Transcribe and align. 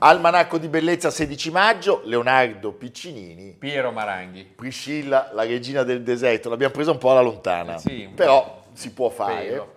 Almanacco 0.00 0.58
di 0.58 0.68
bellezza 0.68 1.10
16 1.10 1.50
maggio, 1.50 2.02
Leonardo 2.04 2.72
Piccinini. 2.72 3.56
Piero 3.58 3.90
Maranghi. 3.90 4.44
Priscilla, 4.44 5.30
la 5.32 5.44
regina 5.44 5.82
del 5.82 6.02
deserto. 6.02 6.48
L'abbiamo 6.48 6.72
presa 6.72 6.92
un 6.92 6.98
po' 6.98 7.10
alla 7.10 7.20
lontana, 7.20 7.74
eh 7.74 7.78
sì, 7.78 8.08
però 8.14 8.64
si 8.72 8.92
può 8.92 9.08
fare. 9.08 9.46
Spero. 9.46 9.76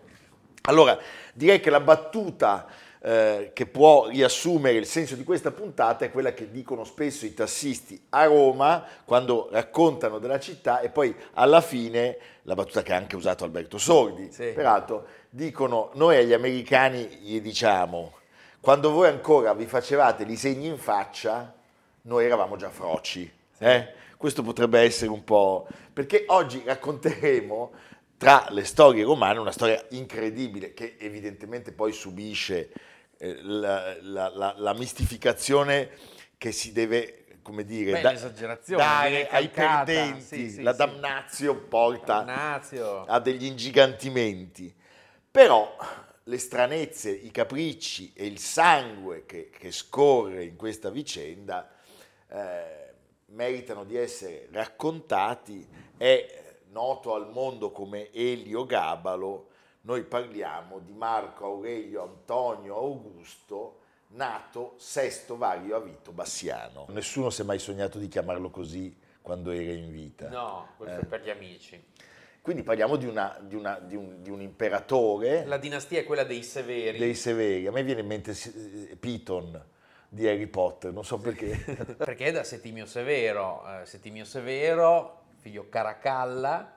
Allora, 0.63 0.97
direi 1.33 1.59
che 1.59 1.69
la 1.69 1.79
battuta 1.79 2.67
eh, 3.03 3.49
che 3.53 3.65
può 3.65 4.07
riassumere 4.07 4.77
il 4.77 4.85
senso 4.85 5.15
di 5.15 5.23
questa 5.23 5.51
puntata 5.51 6.05
è 6.05 6.11
quella 6.11 6.33
che 6.33 6.51
dicono 6.51 6.83
spesso 6.83 7.25
i 7.25 7.33
tassisti 7.33 7.99
a 8.09 8.25
Roma 8.25 8.83
quando 9.05 9.47
raccontano 9.51 10.19
della 10.19 10.39
città 10.39 10.81
e 10.81 10.89
poi 10.89 11.15
alla 11.33 11.61
fine, 11.61 12.17
la 12.43 12.53
battuta 12.53 12.83
che 12.83 12.93
ha 12.93 12.97
anche 12.97 13.15
usato 13.15 13.43
Alberto 13.43 13.77
Sordi, 13.79 14.31
Sì. 14.31 14.51
peraltro, 14.53 15.05
dicono 15.29 15.89
noi 15.93 16.17
agli 16.17 16.33
americani 16.33 17.05
gli 17.21 17.41
diciamo 17.41 18.13
quando 18.59 18.91
voi 18.91 19.07
ancora 19.07 19.53
vi 19.55 19.65
facevate 19.65 20.21
i 20.21 20.35
segni 20.35 20.67
in 20.67 20.77
faccia, 20.77 21.51
noi 22.03 22.25
eravamo 22.25 22.55
già 22.57 22.69
froci. 22.69 23.31
eh? 23.57 23.87
Questo 24.17 24.43
potrebbe 24.43 24.79
essere 24.81 25.09
un 25.09 25.23
po'... 25.23 25.65
perché 25.91 26.25
oggi 26.27 26.61
racconteremo 26.63 27.71
tra 28.21 28.45
le 28.51 28.65
storie 28.65 29.03
romane 29.03 29.39
una 29.39 29.51
storia 29.51 29.83
incredibile 29.89 30.75
che 30.75 30.95
evidentemente 30.99 31.71
poi 31.71 31.91
subisce 31.91 32.69
eh, 33.17 33.41
la, 33.41 33.97
la- 33.99 34.29
la- 34.29 34.53
la 34.57 34.73
mistificazione 34.75 35.89
che 36.37 36.51
si 36.51 36.71
deve, 36.71 37.25
come 37.41 37.65
dire, 37.65 37.93
Beh, 37.93 38.01
da- 38.01 38.31
dare 38.75 39.27
ai 39.27 39.49
perdenti. 39.49 40.21
Sì, 40.21 40.49
sì, 40.51 40.61
la 40.61 40.71
sì. 40.73 40.77
damnazio 40.77 41.55
porta 41.55 42.17
Damnazio. 42.21 43.05
a 43.05 43.19
degli 43.19 43.45
ingigantimenti. 43.45 44.71
Però 45.31 45.75
le 46.25 46.37
stranezze, 46.37 47.09
i 47.09 47.31
capricci 47.31 48.13
e 48.15 48.27
il 48.27 48.37
sangue 48.37 49.25
che, 49.25 49.49
che 49.49 49.71
scorre 49.71 50.43
in 50.43 50.55
questa 50.57 50.91
vicenda 50.91 51.71
eh, 52.29 52.93
meritano 53.29 53.83
di 53.83 53.97
essere 53.97 54.47
raccontati. 54.51 55.67
È 55.97 56.40
noto 56.71 57.13
al 57.15 57.29
mondo 57.31 57.71
come 57.71 58.11
Elio 58.11 58.65
Gabalo. 58.65 59.47
Noi 59.81 60.03
parliamo 60.03 60.79
di 60.79 60.91
Marco 60.93 61.45
Aurelio 61.45 62.03
Antonio 62.03 62.75
Augusto, 62.77 63.79
nato 64.09 64.73
Sesto 64.77 65.37
Vario 65.37 65.75
a 65.75 65.79
Vito 65.79 66.11
Bassiano. 66.11 66.85
Nessuno 66.89 67.29
si 67.29 67.41
è 67.41 67.43
mai 67.45 67.57
sognato 67.59 67.97
di 67.97 68.07
chiamarlo 68.07 68.49
così 68.49 68.95
quando 69.21 69.51
era 69.51 69.71
in 69.71 69.91
vita. 69.91 70.29
No, 70.29 70.69
questo 70.77 70.99
Eh. 70.99 71.01
è 71.01 71.05
per 71.05 71.23
gli 71.23 71.29
amici. 71.29 71.83
Quindi 72.41 72.63
parliamo 72.63 72.95
di, 72.95 73.05
una- 73.05 73.37
di 73.39 73.55
una- 73.55 73.79
di 73.79 73.95
un, 73.95 74.21
di 74.21 74.29
un 74.31 74.41
imperatore 74.41 75.45
La 75.45 75.57
dinastia 75.57 75.99
è 75.99 76.03
quella 76.05 76.23
dei 76.23 76.41
Severi. 76.43 76.97
dei 76.97 77.13
Severi. 77.15 77.67
A 77.67 77.71
me 77.71 77.83
viene 77.83 78.01
in 78.01 78.07
mente 78.07 78.31
eh, 78.31 78.95
Piton 78.95 79.63
di 80.09 80.27
Harry 80.27 80.47
Potter, 80.47 80.91
non 80.91 81.05
so 81.05 81.17
perché. 81.19 81.55
Perché 81.97 82.25
è 82.25 82.31
da 82.31 82.43
Settimio 82.43 82.85
Severo. 82.85 83.63
Eh, 83.81 83.85
Settimio 83.85 84.25
Severo, 84.25 85.20
figlio 85.41 85.67
Caracalla, 85.69 86.71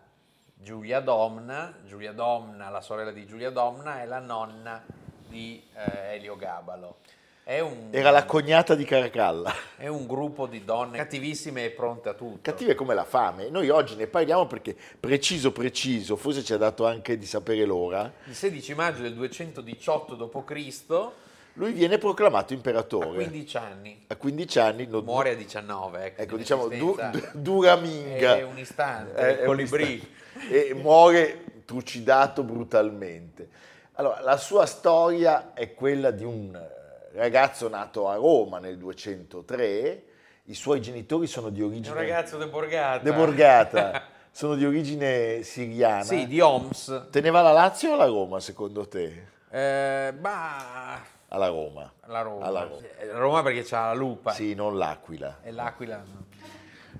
Giulia 0.54 1.00
Domna. 1.00 1.74
Giulia 1.86 2.12
Domna, 2.12 2.70
la 2.70 2.80
sorella 2.80 3.12
di 3.12 3.26
Giulia 3.26 3.50
Domna, 3.50 4.00
è 4.00 4.06
la 4.06 4.20
nonna 4.20 4.82
di 5.28 5.62
eh, 5.74 6.14
Elio 6.14 6.34
Gabalo. 6.36 6.96
È 7.44 7.60
un, 7.60 7.88
Era 7.90 8.10
la 8.10 8.24
cognata 8.24 8.74
di 8.74 8.84
Caracalla. 8.84 9.54
è 9.76 9.86
un 9.86 10.06
gruppo 10.06 10.46
di 10.46 10.64
donne 10.64 10.96
cattivissime 10.96 11.66
e 11.66 11.70
pronte 11.72 12.08
a 12.08 12.14
tutto. 12.14 12.38
Cattive 12.40 12.74
come 12.74 12.94
la 12.94 13.04
fame. 13.04 13.50
Noi 13.50 13.68
oggi 13.68 13.96
ne 13.96 14.06
parliamo 14.06 14.46
perché 14.46 14.74
preciso 14.98 15.52
preciso, 15.52 16.16
forse 16.16 16.42
ci 16.42 16.54
ha 16.54 16.56
dato 16.56 16.86
anche 16.86 17.18
di 17.18 17.26
sapere 17.26 17.66
l'ora, 17.66 18.10
Il 18.24 18.34
16 18.34 18.74
maggio 18.74 19.02
del 19.02 19.12
218 19.12 20.14
d.C., 20.14 21.12
lui 21.54 21.72
viene 21.72 21.98
proclamato 21.98 22.52
a 22.52 22.56
imperatore. 22.56 23.14
15 23.14 23.56
anni, 23.56 24.04
A 24.08 24.16
15 24.16 24.58
anni, 24.58 24.86
non- 24.86 25.04
muore 25.04 25.30
a 25.30 25.34
19. 25.34 26.04
Ecco, 26.04 26.20
ecco 26.22 26.32
di 26.36 26.42
diciamo, 26.42 26.68
du- 26.68 26.96
du- 26.96 27.28
dura 27.32 27.76
minga. 27.76 28.36
È 28.36 28.42
un 28.42 28.58
istante, 28.58 29.40
È- 29.40 29.44
colibrì. 29.44 30.12
E 30.50 30.74
muore 30.74 31.44
trucidato 31.64 32.42
brutalmente. 32.42 33.48
Allora, 33.94 34.20
la 34.20 34.36
sua 34.36 34.66
storia 34.66 35.52
è 35.54 35.72
quella 35.74 36.10
di 36.10 36.24
un 36.24 36.52
eh, 36.54 37.16
ragazzo 37.16 37.68
nato 37.68 38.08
a 38.08 38.16
Roma 38.16 38.58
nel 38.58 38.76
203, 38.76 40.02
i 40.46 40.54
suoi 40.54 40.80
genitori 40.82 41.26
sono 41.28 41.50
di 41.50 41.60
È 41.60 41.62
un 41.62 41.70
origine... 41.70 41.94
ragazzo 41.94 42.36
de 42.36 42.48
Borgata. 42.48 43.02
De 43.02 43.12
Borgata, 43.12 44.02
sono 44.32 44.56
di 44.56 44.64
origine 44.66 45.42
siriana. 45.44 46.02
sì, 46.02 46.26
di 46.26 46.40
Homs. 46.40 47.06
Teneva 47.10 47.40
la 47.40 47.52
Lazio 47.52 47.92
o 47.92 47.96
la 47.96 48.06
Roma, 48.06 48.40
secondo 48.40 48.86
te? 48.88 49.26
Eh, 49.48 50.12
bah, 50.18 51.00
Alla 51.28 51.48
Roma. 51.48 51.92
la 52.06 52.20
Roma. 52.20 52.44
Alla 52.44 52.62
Roma. 52.62 52.76
Sì, 52.76 52.86
Roma 53.12 53.42
perché 53.42 53.62
c'ha 53.62 53.86
la 53.86 53.94
lupa. 53.94 54.32
Sì, 54.32 54.54
non 54.54 54.76
l'Aquila. 54.76 55.38
E 55.42 55.50
l'Aquila. 55.50 56.02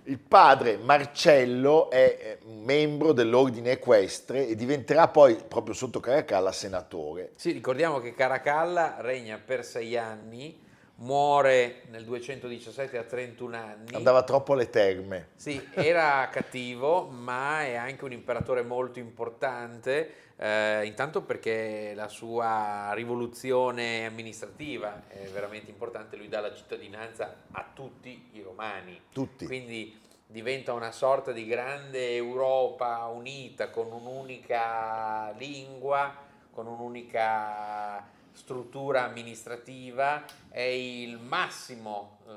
Il 0.07 0.19
padre 0.19 0.77
Marcello 0.77 1.89
è 1.89 2.39
eh, 2.43 2.47
membro 2.47 3.13
dell'ordine 3.13 3.73
equestre 3.73 4.47
e 4.47 4.55
diventerà 4.55 5.09
poi, 5.09 5.37
proprio 5.37 5.75
sotto 5.75 5.99
Caracalla, 5.99 6.53
senatore. 6.53 7.31
Sì, 7.37 7.53
ricordiamo 7.53 8.01
che 8.01 8.13
Caracalla 8.13 8.97
regna 8.99 9.41
per 9.43 9.65
sei 9.65 9.97
anni, 9.97 10.61
muore 10.97 11.83
nel 11.91 12.05
217 12.05 12.99
a 12.99 13.03
31 13.03 13.57
anni. 13.57 13.95
Andava 13.95 14.23
troppo 14.23 14.53
alle 14.53 14.71
terme. 14.71 15.29
Sì, 15.37 15.61
era 15.73 16.29
cattivo, 16.31 17.05
ma 17.07 17.63
è 17.63 17.75
anche 17.75 18.05
un 18.05 18.13
imperatore 18.13 18.63
molto 18.63 18.99
importante, 18.99 20.15
eh, 20.37 20.85
intanto 20.85 21.23
perché 21.23 21.93
la 21.95 22.09
sua 22.09 22.93
rivoluzione 22.95 24.07
amministrativa 24.07 25.09
è 25.09 25.27
veramente 25.33 25.71
importante, 25.71 26.17
lui 26.17 26.29
dà 26.29 26.41
la 26.41 26.55
cittadinanza 26.55 27.45
a 27.51 27.67
tutti 27.73 28.31
i 28.33 28.43
romani. 28.43 29.01
Tutti. 29.13 29.47
Quindi 29.47 30.01
diventa 30.27 30.73
una 30.73 30.93
sorta 30.93 31.33
di 31.33 31.47
grande 31.47 32.15
Europa 32.15 33.07
unita 33.07 33.71
con 33.71 33.93
un'unica 33.93 35.33
lingua, 35.39 36.13
con 36.51 36.67
un'unica 36.67 38.13
struttura 38.35 39.05
amministrativa, 39.05 40.23
è 40.51 40.61
il 40.61 41.19
massimo, 41.19 42.19
eh, 42.29 42.33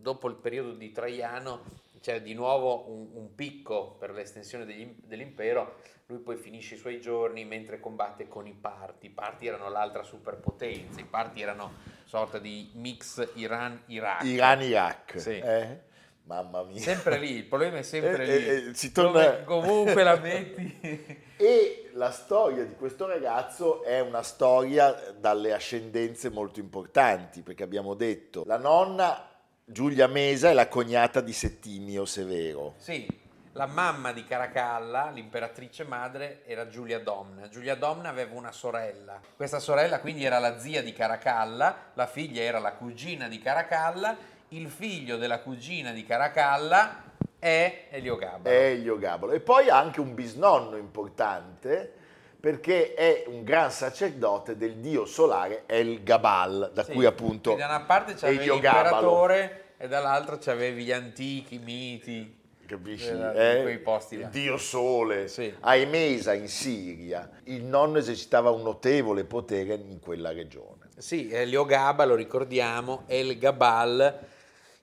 dopo 0.00 0.28
il 0.28 0.34
periodo 0.34 0.72
di 0.72 0.92
Traiano, 0.92 1.86
c'è 2.00 2.20
di 2.20 2.34
nuovo 2.34 2.90
un, 2.90 3.08
un 3.14 3.34
picco 3.34 3.96
per 3.98 4.10
l'estensione 4.10 4.64
degli- 4.64 4.94
dell'impero, 5.04 5.76
lui 6.06 6.18
poi 6.18 6.36
finisce 6.36 6.74
i 6.74 6.78
suoi 6.78 7.00
giorni 7.00 7.44
mentre 7.44 7.80
combatte 7.80 8.28
con 8.28 8.46
i 8.46 8.54
Parti, 8.54 9.06
i 9.06 9.10
Parti 9.10 9.46
erano 9.46 9.68
l'altra 9.68 10.02
superpotenza, 10.02 11.00
i 11.00 11.04
Parti 11.04 11.42
erano 11.42 11.72
sorta 12.04 12.38
di 12.38 12.70
mix 12.74 13.28
Iran-Iraq. 13.34 14.24
Iran-Iraq. 14.24 15.20
Sì. 15.20 15.38
eh? 15.38 15.86
Mamma 16.28 16.62
mia. 16.62 16.78
Sempre 16.78 17.16
lì, 17.18 17.36
il 17.36 17.44
problema 17.44 17.78
è 17.78 17.82
sempre 17.82 18.22
Eh, 18.24 18.26
lì. 18.38 18.46
eh, 18.46 18.68
eh, 18.68 18.74
si 18.74 18.92
torna- 18.92 19.44
comunque 19.44 20.02
la 20.02 20.16
metti. 20.16 21.26
E 21.40 21.90
la 21.94 22.10
storia 22.10 22.64
di 22.64 22.74
questo 22.74 23.06
ragazzo 23.06 23.84
è 23.84 24.00
una 24.00 24.22
storia 24.24 25.14
dalle 25.16 25.52
ascendenze 25.52 26.30
molto 26.30 26.58
importanti, 26.58 27.42
perché 27.42 27.62
abbiamo 27.62 27.94
detto 27.94 28.42
la 28.44 28.56
nonna 28.58 29.24
Giulia 29.64 30.08
Mesa 30.08 30.50
è 30.50 30.52
la 30.52 30.66
cognata 30.66 31.20
di 31.20 31.32
Settimio 31.32 32.04
Severo. 32.06 32.74
Sì, 32.78 33.06
la 33.52 33.66
mamma 33.66 34.12
di 34.12 34.24
Caracalla, 34.24 35.10
l'imperatrice 35.14 35.84
madre, 35.84 36.42
era 36.44 36.66
Giulia 36.66 36.98
Domna. 36.98 37.48
Giulia 37.48 37.76
Domna 37.76 38.08
aveva 38.08 38.34
una 38.34 38.50
sorella. 38.52 39.20
Questa 39.36 39.60
sorella 39.60 40.00
quindi 40.00 40.24
era 40.24 40.40
la 40.40 40.58
zia 40.58 40.82
di 40.82 40.92
Caracalla, 40.92 41.92
la 41.94 42.06
figlia 42.08 42.42
era 42.42 42.58
la 42.58 42.72
cugina 42.72 43.28
di 43.28 43.38
Caracalla, 43.38 44.16
il 44.50 44.68
figlio 44.68 45.16
della 45.16 45.40
cugina 45.40 45.92
di 45.92 46.04
Caracalla 46.04 47.04
è 47.38 47.86
Elio 47.90 48.16
Gabalo. 48.16 48.44
È 48.44 48.70
Elio 48.70 48.98
Gabalo. 48.98 49.32
E 49.32 49.40
poi 49.40 49.68
ha 49.68 49.78
anche 49.78 50.00
un 50.00 50.14
bisnonno 50.14 50.76
importante, 50.76 51.92
perché 52.40 52.94
è 52.94 53.24
un 53.26 53.44
gran 53.44 53.70
sacerdote 53.70 54.56
del 54.56 54.76
dio 54.76 55.04
solare 55.04 55.64
El 55.66 56.02
Gabal, 56.02 56.70
da 56.72 56.84
Sì, 56.84 56.92
cui 56.92 57.04
appunto 57.04 57.54
da 57.56 57.66
una 57.66 57.80
parte 57.80 58.14
c'avevi 58.14 58.38
Elio 58.38 58.58
Gabalo. 58.58 58.82
l'imperatore 58.82 59.64
e 59.76 59.88
dall'altra 59.88 60.38
c'avevi 60.38 60.84
gli 60.84 60.92
antichi 60.92 61.58
miti. 61.58 62.36
Capisci? 62.66 63.08
Eh? 63.08 63.60
quei 63.62 63.78
posti 63.78 64.18
là. 64.18 64.26
Il 64.26 64.30
dio 64.30 64.58
sole. 64.58 65.28
Sì. 65.28 65.54
A 65.60 65.74
Emesa 65.74 66.34
in 66.34 66.48
Siria 66.48 67.30
il 67.44 67.64
nonno 67.64 67.96
esercitava 67.96 68.50
un 68.50 68.62
notevole 68.62 69.24
potere 69.24 69.74
in 69.74 70.00
quella 70.00 70.32
regione. 70.32 70.88
Sì, 70.98 71.30
Elio 71.30 71.64
Gaba, 71.64 72.04
lo 72.04 72.14
ricordiamo, 72.14 73.04
il 73.06 73.38
Gabal 73.38 74.36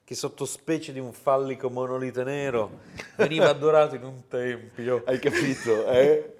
che 0.06 0.14
sottospecie 0.14 0.92
di 0.92 1.00
un 1.00 1.12
fallico 1.12 1.68
monolite 1.68 2.22
nero 2.22 2.78
veniva 3.16 3.48
adorato 3.48 3.96
in 3.96 4.04
un 4.04 4.28
tempio. 4.28 5.02
Hai 5.04 5.18
capito? 5.18 5.84
eh? 5.90 6.36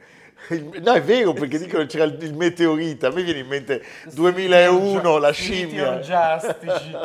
No, 0.81 0.93
è 0.93 1.03
vero 1.03 1.33
perché 1.33 1.59
dicono 1.59 1.83
che 1.83 1.89
c'era 1.89 2.05
il 2.05 2.17
il 2.23 2.35
meteorite. 2.35 3.07
A 3.07 3.11
me 3.11 3.25
viene 3.25 3.41
in 3.41 3.49
mente 3.49 3.83
2001, 4.13 5.19
la 5.19 5.33
scimmia. 5.33 5.95
orgiastici. 5.95 6.97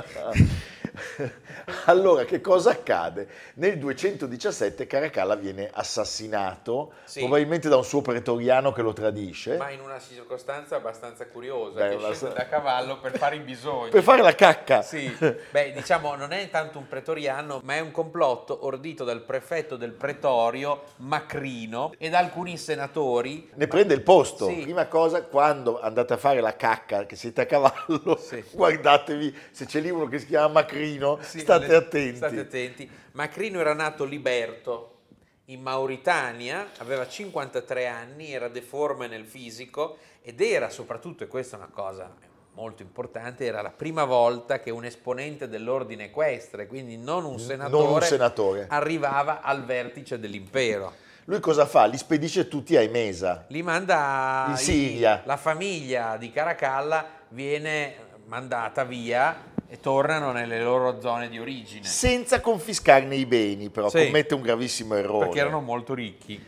Allora, 1.85 2.25
che 2.25 2.41
cosa 2.41 2.71
accade? 2.71 3.27
Nel 3.55 3.77
217 3.77 4.87
Caracalla 4.87 5.35
viene 5.35 5.69
assassinato, 5.71 6.93
Sì. 7.05 7.19
probabilmente 7.19 7.69
da 7.69 7.77
un 7.77 7.83
suo 7.83 8.01
pretoriano 8.01 8.71
che 8.71 8.81
lo 8.81 8.93
tradisce, 8.93 9.57
Ma 9.57 9.69
in 9.69 9.79
una 9.81 9.99
circostanza 9.99 10.75
abbastanza 10.75 11.25
curiosa, 11.27 11.79
Beh, 11.87 11.97
che 11.97 12.13
scende 12.13 12.35
da 12.35 12.47
cavallo 12.47 12.99
per 12.99 13.17
fare 13.17 13.35
i 13.35 13.39
bisogni. 13.39 13.89
per 13.89 14.03
fare 14.03 14.21
la 14.21 14.35
cacca. 14.35 14.81
Sì, 14.81 15.09
beh, 15.51 15.71
diciamo, 15.73 16.15
non 16.15 16.31
è 16.31 16.49
tanto 16.49 16.77
un 16.77 16.87
pretoriano, 16.87 17.61
ma 17.63 17.75
è 17.75 17.79
un 17.79 17.91
complotto 17.91 18.65
ordito 18.65 19.03
dal 19.03 19.21
prefetto 19.21 19.75
del 19.77 19.91
pretorio 19.91 20.83
Macrino 20.97 21.93
e 21.97 22.09
da 22.09 22.19
alcuni 22.19 22.57
senatori. 22.57 23.49
Ne 23.55 23.67
prende 23.67 23.93
il 23.93 24.01
posto. 24.01 24.47
Sì. 24.47 24.61
Prima 24.61 24.87
cosa, 24.87 25.23
quando 25.23 25.79
andate 25.79 26.13
a 26.13 26.17
fare 26.17 26.41
la 26.41 26.55
cacca, 26.55 27.05
che 27.05 27.15
siete 27.15 27.41
a 27.41 27.45
cavallo, 27.45 28.17
Sì. 28.17 28.43
guardatevi 28.51 29.35
se 29.51 29.65
c'è 29.65 29.79
lì 29.79 29.89
uno 29.89 30.07
che 30.07 30.19
si 30.19 30.25
chiama 30.27 30.47
Macrino, 30.53 30.79
Sì, 31.21 31.39
state 31.39 31.67
le- 31.67 31.75
attenti. 31.75 32.15
State 32.17 32.39
attenti. 32.39 32.89
Macrino 33.13 33.59
era 33.59 33.73
nato 33.73 34.03
liberto 34.05 34.87
in 35.45 35.61
Mauritania, 35.61 36.69
aveva 36.77 37.07
53 37.07 37.87
anni, 37.87 38.31
era 38.31 38.47
deforme 38.47 39.07
nel 39.07 39.25
fisico 39.25 39.97
ed 40.21 40.39
era 40.39 40.69
soprattutto, 40.69 41.23
e 41.23 41.27
questa 41.27 41.55
è 41.57 41.59
una 41.59 41.69
cosa 41.71 42.13
molto 42.53 42.81
importante, 42.81 43.45
era 43.45 43.61
la 43.61 43.69
prima 43.71 44.03
volta 44.05 44.59
che 44.59 44.69
un 44.71 44.85
esponente 44.85 45.47
dell'ordine 45.47 46.05
equestre, 46.05 46.67
quindi 46.67 46.97
non 46.97 47.25
un 47.25 47.39
senatore, 47.39 47.83
Non 47.83 47.93
un 47.95 48.01
senatore. 48.01 48.65
arrivava 48.69 49.41
al 49.41 49.65
vertice 49.65 50.19
dell'impero. 50.19 50.93
Lui 51.25 51.39
cosa 51.39 51.65
fa? 51.65 51.85
Li 51.85 51.97
spedisce 51.97 52.47
tutti 52.47 52.75
a 52.75 52.81
Emesa. 52.81 53.45
Li 53.49 53.61
manda 53.61 54.45
In 54.49 54.57
Siria. 54.57 55.21
la 55.25 55.37
famiglia 55.37 56.17
di 56.17 56.31
Caracalla 56.31 57.05
viene 57.29 57.95
mandata 58.25 58.83
via 58.83 59.50
e 59.71 59.79
tornano 59.79 60.33
nelle 60.33 60.61
loro 60.61 60.99
zone 60.99 61.29
di 61.29 61.39
origine. 61.39 61.85
Senza 61.85 62.41
confiscarne 62.41 63.15
i 63.15 63.25
beni, 63.25 63.69
però 63.69 63.87
Sì. 63.87 64.03
commette 64.03 64.33
un 64.33 64.41
gravissimo 64.41 64.95
errore. 64.95 65.27
Perché 65.27 65.39
erano 65.39 65.61
molto 65.61 65.93
ricchi. 65.93 66.43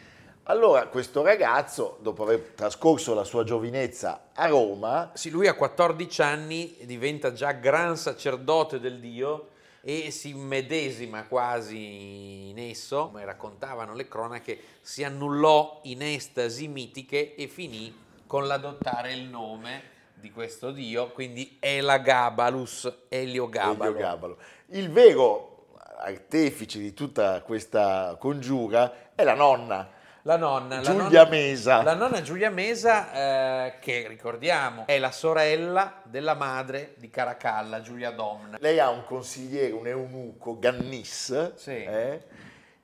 Allora, 0.48 0.88
questo 0.88 1.24
ragazzo, 1.24 2.00
dopo 2.02 2.24
aver 2.24 2.52
trascorso 2.54 3.14
la 3.14 3.24
sua 3.24 3.46
giovinezza 3.46 4.32
a 4.34 4.48
Roma, 4.48 5.12
Sì, 5.14 5.30
lui 5.30 5.48
a 5.48 5.54
14 5.54 6.22
anni 6.22 6.76
diventa 6.82 7.32
già 7.32 7.54
gran 7.54 7.96
sacerdote 7.96 8.82
del 8.82 9.00
Dio 9.00 9.52
e 9.80 10.12
si 10.12 10.32
immedesima 10.32 11.24
quasi 11.24 12.50
in 12.50 12.60
esso, 12.60 13.06
come 13.06 13.24
raccontavano 13.24 13.94
le 13.94 14.10
cronache, 14.10 14.60
si 14.82 15.02
annullò 15.06 15.80
in 15.84 16.02
estasi 16.02 16.68
mitiche 16.68 17.36
e 17.36 17.48
finì 17.48 17.96
con 18.28 18.48
l'adottare 18.48 19.14
il 19.14 19.24
nome 19.24 19.92
di 20.24 20.32
questo 20.32 20.72
Dio, 20.72 21.10
quindi 21.10 21.58
Elagabalus, 21.60 22.90
Eliogabalo. 23.10 23.90
Elio 23.90 23.94
Gabalo. 24.00 24.38
Il 24.68 24.90
vero 24.90 25.66
artefice 25.98 26.80
di 26.80 26.94
tutta 26.94 27.42
questa 27.42 28.16
congiura 28.18 29.12
è 29.16 29.24
la 29.26 29.34
nonna, 29.34 29.90
La 30.22 30.38
nonna, 30.38 30.78
la 30.78 30.82
Giulia 30.82 31.02
nonna- 31.24 31.30
Mesa. 31.30 31.84
La 31.84 31.94
nonna 31.94 32.22
Giulia 32.22 32.50
Mesa, 32.50 33.66
eh, 33.66 33.74
che 33.82 34.08
ricordiamo 34.08 34.86
è 34.88 34.98
la 34.98 35.12
sorella 35.12 36.00
della 36.06 36.36
madre 36.36 36.94
di 36.96 37.10
Caracalla, 37.10 37.82
Giulia 37.82 38.12
Domna. 38.12 38.56
Lei 38.62 38.80
ha 38.80 38.90
un 38.90 39.04
consigliere, 39.04 39.74
un 39.74 39.88
eunuco, 39.88 40.58
Gannis, 40.58 41.56
Sì. 41.56 41.84
eh? 41.84 42.22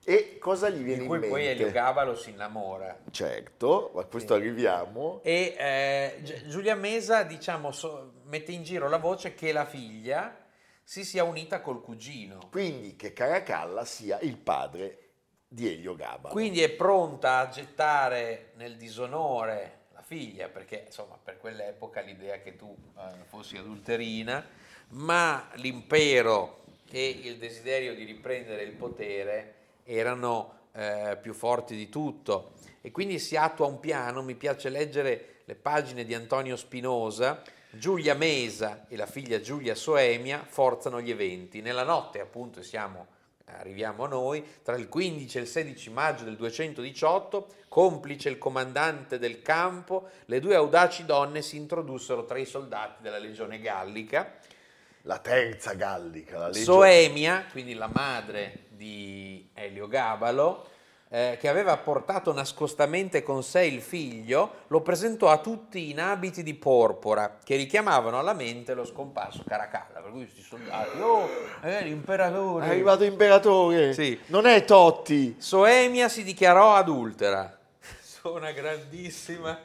E 0.10 0.40
cosa 0.40 0.70
gli 0.70 0.82
viene 0.82 1.02
Di 1.02 1.08
cui 1.08 1.18
in 1.18 1.30
poi 1.30 1.44
mente? 1.44 1.62
Elio 1.62 1.72
Gabalo 1.72 2.16
si 2.16 2.32
innamora. 2.32 2.98
Certo, 3.12 3.92
a 3.96 4.06
questo 4.06 4.34
Sì. 4.34 4.40
arriviamo. 4.42 5.20
E 5.24 5.54
eh, 5.56 6.16
Gi- 6.24 6.48
Giulia 6.48 6.74
Mesa, 6.74 7.22
diciamo, 7.22 7.72
so- 7.72 8.14
mette 8.24 8.52
in 8.52 8.64
giro 8.64 8.90
la 8.90 8.98
voce 8.98 9.36
che 9.36 9.52
la 9.52 9.66
figlia 9.66 10.36
si 10.84 11.06
sia 11.06 11.24
unita 11.24 11.62
col 11.62 11.84
cugino. 11.84 12.40
Quindi 12.50 12.96
che 12.96 13.14
Caracalla 13.14 13.86
sia 13.86 14.18
il 14.22 14.38
padre 14.38 15.10
di 15.48 15.72
Elio 15.72 15.96
Gabalo. 15.96 16.34
Quindi 16.34 16.64
è 16.64 16.72
pronta 16.72 17.38
a 17.38 17.50
gettare 17.50 18.54
nel 18.56 18.78
disonore 18.78 19.82
la 19.94 20.02
figlia, 20.02 20.48
perché 20.48 20.86
insomma 20.88 21.20
per 21.24 21.38
quell'epoca 21.38 22.02
l'idea 22.02 22.40
che 22.40 22.56
tu 22.56 22.76
eh, 22.98 23.02
fossi 23.28 23.58
adulterina, 23.58 24.44
ma 24.90 25.48
l'impero 25.58 26.64
e 26.90 27.08
il 27.10 27.38
desiderio 27.38 27.94
di 27.94 28.06
riprendere 28.06 28.64
il 28.64 28.72
potere 28.72 29.54
erano 29.84 30.54
eh, 30.74 31.18
più 31.22 31.34
forti 31.34 31.76
di 31.76 31.90
tutto. 31.90 32.52
E 32.82 32.92
quindi 32.92 33.20
si 33.20 33.36
attua 33.36 33.66
un 33.66 33.80
piano, 33.80 34.22
mi 34.22 34.36
piace 34.36 34.70
leggere 34.70 35.42
le 35.46 35.56
pagine 35.56 36.06
di 36.06 36.14
Antonio 36.14 36.56
Spinosa, 36.56 37.42
Giulia 37.72 38.16
Mesa 38.16 38.86
e 38.88 38.96
la 38.96 39.06
figlia 39.06 39.40
Giulia 39.42 39.76
Soemia 39.76 40.46
forzano 40.48 41.02
gli 41.02 41.12
eventi. 41.12 41.62
Nella 41.62 41.84
notte 41.84 42.20
appunto 42.20 42.62
siamo 42.62 43.18
arriviamo 43.58 44.06
a 44.06 44.08
noi, 44.08 44.46
tra 44.64 44.76
il 44.76 44.88
15 44.88 45.38
e 45.38 45.42
il 45.42 45.48
16 45.48 45.90
maggio 45.90 46.24
del 46.24 46.36
218, 46.36 47.48
complice 47.68 48.30
il 48.30 48.38
comandante 48.38 49.18
del 49.18 49.42
campo, 49.42 50.10
le 50.26 50.40
due 50.40 50.56
audaci 50.56 51.06
donne 51.06 51.42
si 51.42 51.58
introdussero 51.58 52.26
tra 52.26 52.38
i 52.38 52.46
soldati 52.46 53.02
della 53.02 53.18
legione 53.18 53.60
gallica. 53.60 54.38
La 55.04 55.20
terza 55.20 55.74
gallica, 55.74 56.38
la 56.38 56.48
legge 56.48 56.64
Soemia, 56.64 57.46
quindi 57.52 57.74
la 57.74 57.90
madre 57.92 58.66
di 58.70 59.50
Elio 59.54 59.88
Gabalo, 59.88 60.68
eh, 61.12 61.38
che 61.40 61.48
aveva 61.48 61.76
portato 61.78 62.32
nascostamente 62.34 63.24
con 63.24 63.42
sé 63.42 63.66
il 63.66 63.82
figlio, 63.82 64.66
lo 64.68 64.82
presentò 64.82 65.30
a 65.30 65.40
tutti 65.40 65.90
in 65.90 66.00
abiti 66.00 66.44
di 66.44 66.54
porpora 66.54 67.40
che 67.44 67.56
richiamavano 67.56 68.20
alla 68.20 68.34
mente 68.34 68.74
lo 68.74 68.86
scomparso 68.86 69.44
Caracalla. 69.48 70.02
Per 70.02 70.12
cui 70.12 70.24
questi 70.24 70.42
soldati, 70.42 71.00
oh, 71.00 71.28
è 71.62 71.82
l'imperatore. 71.84 72.66
È 72.66 72.70
arrivato 72.70 73.04
imperatore. 73.04 73.94
Sì. 73.94 74.20
Non 74.28 74.46
è 74.46 74.66
Totti. 74.66 75.36
Soemia 75.40 76.10
si 76.10 76.24
dichiarò 76.24 76.76
adultera. 76.76 77.58
Sono 78.02 78.36
una 78.36 78.52
grandissima. 78.52 79.60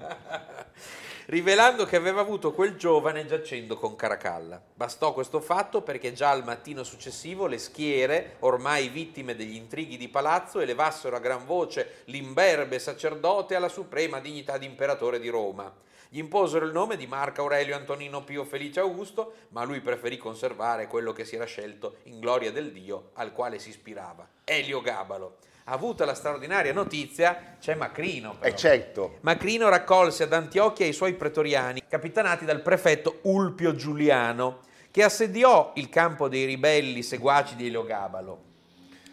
Rivelando 1.26 1.86
che 1.86 1.96
aveva 1.96 2.20
avuto 2.20 2.52
quel 2.52 2.76
giovane 2.76 3.24
giacendo 3.24 3.78
con 3.78 3.96
Caracalla. 3.96 4.62
Bastò 4.74 5.14
questo 5.14 5.40
fatto 5.40 5.80
perché 5.80 6.12
già 6.12 6.28
al 6.28 6.44
mattino 6.44 6.84
successivo 6.84 7.46
le 7.46 7.56
schiere, 7.56 8.36
ormai 8.40 8.88
vittime 8.88 9.34
degli 9.34 9.54
intrighi 9.54 9.96
di 9.96 10.08
palazzo, 10.08 10.60
elevassero 10.60 11.16
a 11.16 11.20
gran 11.20 11.46
voce 11.46 12.02
l'imberbe 12.06 12.78
sacerdote 12.78 13.54
alla 13.54 13.70
suprema 13.70 14.20
dignità 14.20 14.58
di 14.58 14.66
imperatore 14.66 15.18
di 15.18 15.30
Roma. 15.30 15.72
Gli 16.10 16.18
imposero 16.18 16.66
il 16.66 16.72
nome 16.72 16.98
di 16.98 17.06
Marco 17.06 17.40
Aurelio 17.40 17.74
Antonino 17.74 18.22
Pio 18.22 18.44
Felice 18.44 18.80
Augusto, 18.80 19.32
ma 19.48 19.64
lui 19.64 19.80
preferì 19.80 20.18
conservare 20.18 20.88
quello 20.88 21.14
che 21.14 21.24
si 21.24 21.36
era 21.36 21.46
scelto 21.46 21.96
in 22.02 22.20
gloria 22.20 22.52
del 22.52 22.70
Dio 22.70 23.12
al 23.14 23.32
quale 23.32 23.58
si 23.58 23.70
ispirava, 23.70 24.28
Elio 24.44 24.82
Gabalo. 24.82 25.38
Avuta 25.66 26.04
la 26.04 26.12
straordinaria 26.12 26.74
notizia, 26.74 27.56
c'è 27.58 27.74
Macrino. 27.74 28.36
Però. 28.38 28.52
È 28.52 28.54
certo. 28.54 29.16
Macrino 29.22 29.70
raccolse 29.70 30.24
ad 30.24 30.34
Antiochia 30.34 30.84
i 30.84 30.92
suoi 30.92 31.14
pretoriani, 31.14 31.84
capitanati 31.88 32.44
dal 32.44 32.60
prefetto 32.60 33.20
Ulpio 33.22 33.74
Giuliano, 33.74 34.60
che 34.90 35.02
assediò 35.02 35.72
il 35.76 35.88
campo 35.88 36.28
dei 36.28 36.44
ribelli 36.44 37.02
seguaci 37.02 37.56
di 37.56 37.68
Eliogabalo. 37.68 38.42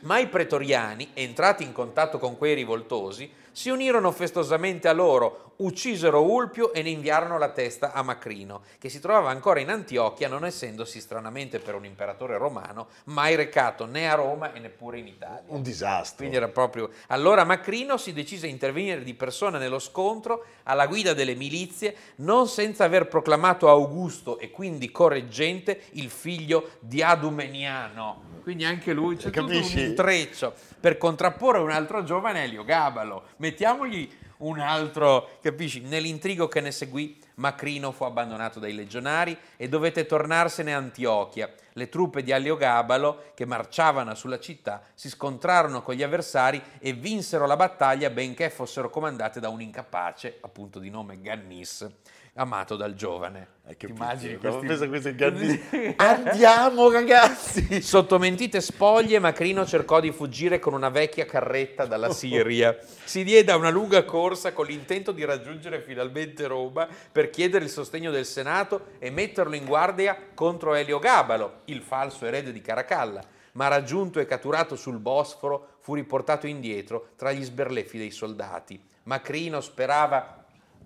Ma 0.02 0.20
i 0.20 0.28
pretoriani, 0.28 1.12
entrati 1.14 1.64
in 1.64 1.72
contatto 1.72 2.20
con 2.20 2.38
quei 2.38 2.54
rivoltosi, 2.54 3.32
si 3.52 3.70
unirono 3.70 4.12
festosamente 4.12 4.88
a 4.88 4.94
loro, 4.94 5.54
uccisero 5.58 6.24
Ulpio 6.24 6.74
e 6.74 6.82
ne 6.82 6.90
inviarono 6.90 7.38
la 7.38 7.50
testa 7.50 7.92
a 7.92 8.02
Macrino, 8.02 8.62
che 8.80 8.90
si 8.90 9.00
trovava 9.00 9.30
ancora 9.30 9.60
in 9.60 9.70
Antiochia, 9.70 10.28
non 10.28 10.46
essendosi 10.46 11.00
stranamente 11.00 11.60
per 11.60 11.76
un 11.76 11.86
imperatore 11.86 12.38
romano 12.38 12.88
mai 13.06 13.36
recato 13.36 13.86
né 13.86 14.10
a 14.10 14.16
Roma 14.16 14.54
e 14.54 14.60
neppure 14.60 15.00
in 15.00 15.08
Italia. 15.08 15.44
Un 15.48 15.62
disastro. 15.62 16.18
Quindi 16.18 16.36
era 16.36 16.48
proprio... 16.48 16.90
Allora 17.08 17.44
Macrino 17.44 17.98
si 17.98 18.14
decise 18.14 18.48
a 18.48 18.50
intervenire 18.50 19.04
di 19.04 19.14
persona 19.14 19.58
nello 19.58 19.80
scontro 19.80 20.46
alla 20.64 20.88
guida 20.88 21.14
delle 21.14 21.36
milizie, 21.36 21.96
non 22.18 22.48
senza 22.48 22.86
aver 22.86 23.08
proclamato 23.08 23.70
Augusto 23.70 24.40
e 24.40 24.50
quindi 24.50 24.92
correggente 24.92 25.82
il 25.92 26.10
figlio 26.10 26.72
di 26.80 27.04
Adumeniano. 27.04 28.30
Quindi 28.42 28.66
anche 28.66 28.94
lui 28.94 29.18
c'è 29.18 29.30
tutto 29.30 29.46
un 29.46 29.72
intreccio 29.76 30.54
per 30.80 30.98
contrapporre 30.98 31.60
un 31.60 31.70
altro 31.70 32.04
giovane 32.04 32.44
Elio 32.44 32.64
Gabalo. 32.64 33.26
Mettiamogli 33.42 34.08
un 34.38 34.60
altro, 34.60 35.40
capisci? 35.42 35.82
Nell'intrigo 35.82 36.48
che 36.48 36.62
ne 36.62 36.70
seguì, 36.70 37.20
Macrino 37.36 37.92
fu 37.92 38.04
abbandonato 38.04 38.60
dai 38.60 38.76
legionari 38.76 39.36
e 39.58 39.68
dovette 39.68 40.06
tornarsene 40.06 40.72
a 40.72 40.78
Antiochia. 40.78 41.52
Le 41.74 41.90
truppe 41.90 42.22
di 42.22 42.32
Aliogabalo, 42.32 43.32
che 43.34 43.46
marciavano 43.46 44.14
sulla 44.14 44.40
città, 44.40 44.84
si 44.94 45.10
scontrarono 45.10 45.82
con 45.82 45.96
gli 45.96 46.04
avversari 46.04 46.62
e 46.78 46.94
vinsero 46.94 47.48
la 47.48 47.56
battaglia, 47.56 48.12
benché 48.12 48.52
fossero 48.52 48.92
comandate 48.92 49.40
da 49.40 49.50
un 49.50 49.62
incapace, 49.62 50.38
appunto 50.42 50.78
di 50.78 50.92
nome 50.92 51.20
Gannis, 51.20 51.90
amato 52.36 52.76
dal 52.76 52.94
giovane. 52.94 53.48
Hai 53.66 53.76
Ti 53.76 53.88
immagini 53.90 54.38
questi- 54.38 54.60
pensato 54.66 54.84
a 54.84 54.88
questi 54.88 55.16
ganni- 55.16 55.62
Andiamo 55.98 56.90
ragazzi! 56.90 57.82
Sotto 57.82 58.18
mentite 58.20 58.62
spoglie, 58.62 59.20
Macrino 59.20 59.66
cercò 59.66 60.00
di 60.00 60.12
fuggire 60.12 60.60
con 60.60 60.74
una 60.74 60.90
vecchia 60.90 61.26
carretta 61.26 61.86
dalla 61.86 62.12
Siria. 62.12 62.78
Si 63.04 63.24
diede 63.24 63.52
a 63.52 63.58
una 63.58 63.70
lunga 63.70 64.04
corsa 64.06 64.54
con 64.54 64.66
l'intento 64.66 65.12
di 65.12 65.26
raggiungere 65.26 65.82
finalmente 65.82 66.48
Roma 66.48 66.88
per 67.12 67.30
chiedere 67.30 67.66
il 67.66 67.70
sostegno 67.70 68.12
del 68.12 68.26
Senato 68.26 68.88
e 69.00 69.10
metterlo 69.12 69.56
in 69.56 69.66
guardia 69.66 70.18
contro 70.34 70.74
Elio 70.74 71.00
Gabalo, 71.00 71.62
il 71.66 71.82
falso 71.82 72.26
erede 72.26 72.52
di 72.52 72.62
Caracalla. 72.62 73.22
Ma 73.54 73.68
raggiunto 73.68 74.22
e 74.22 74.26
catturato 74.26 74.78
sul 74.78 74.98
Bosforo, 75.00 75.76
fu 75.80 75.94
riportato 75.94 76.48
indietro 76.48 77.10
tra 77.18 77.34
gli 77.34 77.44
sberleffi 77.44 77.98
dei 77.98 78.12
soldati. 78.12 78.82
Macrino 79.04 79.60
sperava 79.60 80.41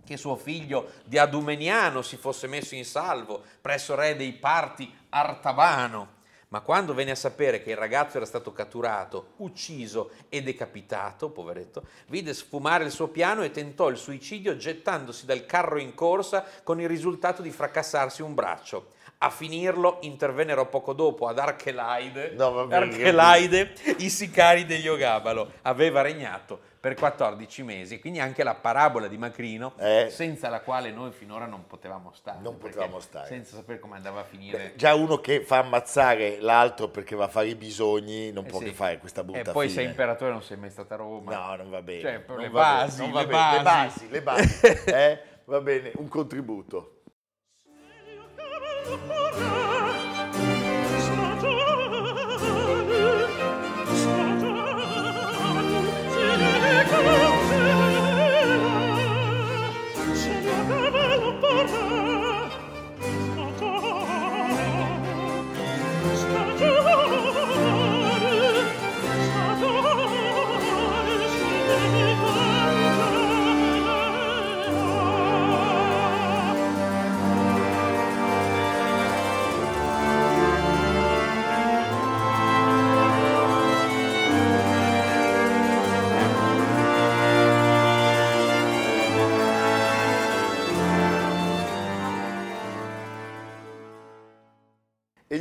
che 0.06 0.16
suo 0.16 0.38
figlio 0.38 0.92
di 1.04 1.18
Adumeniano 1.18 2.02
si 2.02 2.16
fosse 2.16 2.48
messo 2.48 2.76
in 2.76 2.86
salvo 2.86 3.44
presso 3.60 3.96
re 3.96 4.16
dei 4.16 4.32
Parti 4.32 4.94
Artabano. 5.10 6.14
Ma 6.50 6.62
quando 6.62 6.94
venne 6.94 7.12
a 7.12 7.16
sapere 7.16 7.62
che 7.62 7.72
il 7.72 7.78
ragazzo 7.78 8.18
era 8.18 8.26
stato 8.26 8.54
catturato, 8.54 9.34
ucciso 9.38 10.12
e 10.30 10.42
decapitato, 10.42 11.30
poveretto, 11.30 11.84
vide 12.08 12.34
sfumare 12.34 12.86
il 12.86 12.92
suo 12.92 13.08
piano 13.08 13.44
e 13.44 13.52
tentò 13.52 13.90
il 13.90 13.98
suicidio 13.98 14.56
gettandosi 14.56 15.26
dal 15.26 15.46
carro 15.46 15.80
in 15.80 15.94
corsa 15.96 16.46
con 16.64 16.80
il 16.80 16.88
risultato 16.88 17.42
di 17.42 17.50
fracassarsi 17.50 18.22
un 18.22 18.36
braccio. 18.36 18.94
A 19.18 19.30
finirlo 19.32 19.98
intervennero 20.02 20.68
poco 20.68 20.94
dopo 20.94 21.28
ad 21.28 21.40
Archelaide, 21.40 22.34
No, 22.38 22.52
vabbè, 22.52 22.76
Archelaide 22.76 23.74
i 23.98 24.10
sicari 24.10 24.66
degli 24.66 24.88
Ogabalo. 24.88 25.54
Aveva 25.64 26.02
regnato 26.02 26.74
per 26.86 26.94
14 26.94 27.64
mesi, 27.64 28.00
quindi 28.00 28.20
anche 28.20 28.44
la 28.44 28.54
parabola 28.54 29.08
di 29.08 29.18
Macrino, 29.18 29.74
Eh. 29.80 30.10
senza 30.12 30.50
la 30.50 30.60
quale 30.62 30.92
noi 30.92 31.12
finora 31.12 31.48
non 31.48 31.66
potevamo 31.66 32.12
stare. 32.14 32.38
Non 32.44 32.60
potevamo 32.60 33.00
stare. 33.00 33.26
Senza 33.26 33.56
sapere 33.56 33.80
come 33.80 33.96
andava 33.96 34.20
a 34.20 34.24
finire. 34.24 34.74
Già 34.76 34.94
uno 34.94 35.18
che 35.18 35.42
fa 35.42 35.58
ammazzare 35.58 36.38
l'altro 36.42 36.90
perché 36.90 37.16
va 37.16 37.24
a 37.26 37.28
fare 37.28 37.48
i 37.48 37.56
bisogni 37.56 38.32
non 38.32 38.46
Eh 38.46 38.50
può 38.50 38.60
sì. 38.60 38.66
che 38.66 38.74
fare 38.74 39.00
questa 39.00 39.24
brutta 39.24 39.50
E 39.50 39.52
poi 39.52 39.68
fine. 39.68 39.82
sei 39.82 39.90
imperatore 39.90 40.32
non 40.32 40.44
sei 40.44 40.58
mai 40.58 40.70
stata 40.70 40.94
a 40.94 40.98
Roma. 40.98 41.34
No, 41.36 41.56
non 41.56 41.70
va 41.72 41.82
bene. 41.82 42.02
Cioè, 42.02 42.24
non 42.28 42.38
le 42.38 42.50
va 42.50 42.62
bene, 42.62 42.84
basi, 42.86 43.00
non 43.02 43.12
va 43.12 43.20
le 43.22 43.26
bene. 43.26 43.64
basi. 43.64 44.10
le 44.12 44.22
basi, 44.22 44.46
le 44.52 44.62
basi, 44.62 44.86
eh? 44.94 45.20
Va 45.46 45.62
bene, 45.62 45.92
un 45.96 46.08
contributo. 46.08 47.02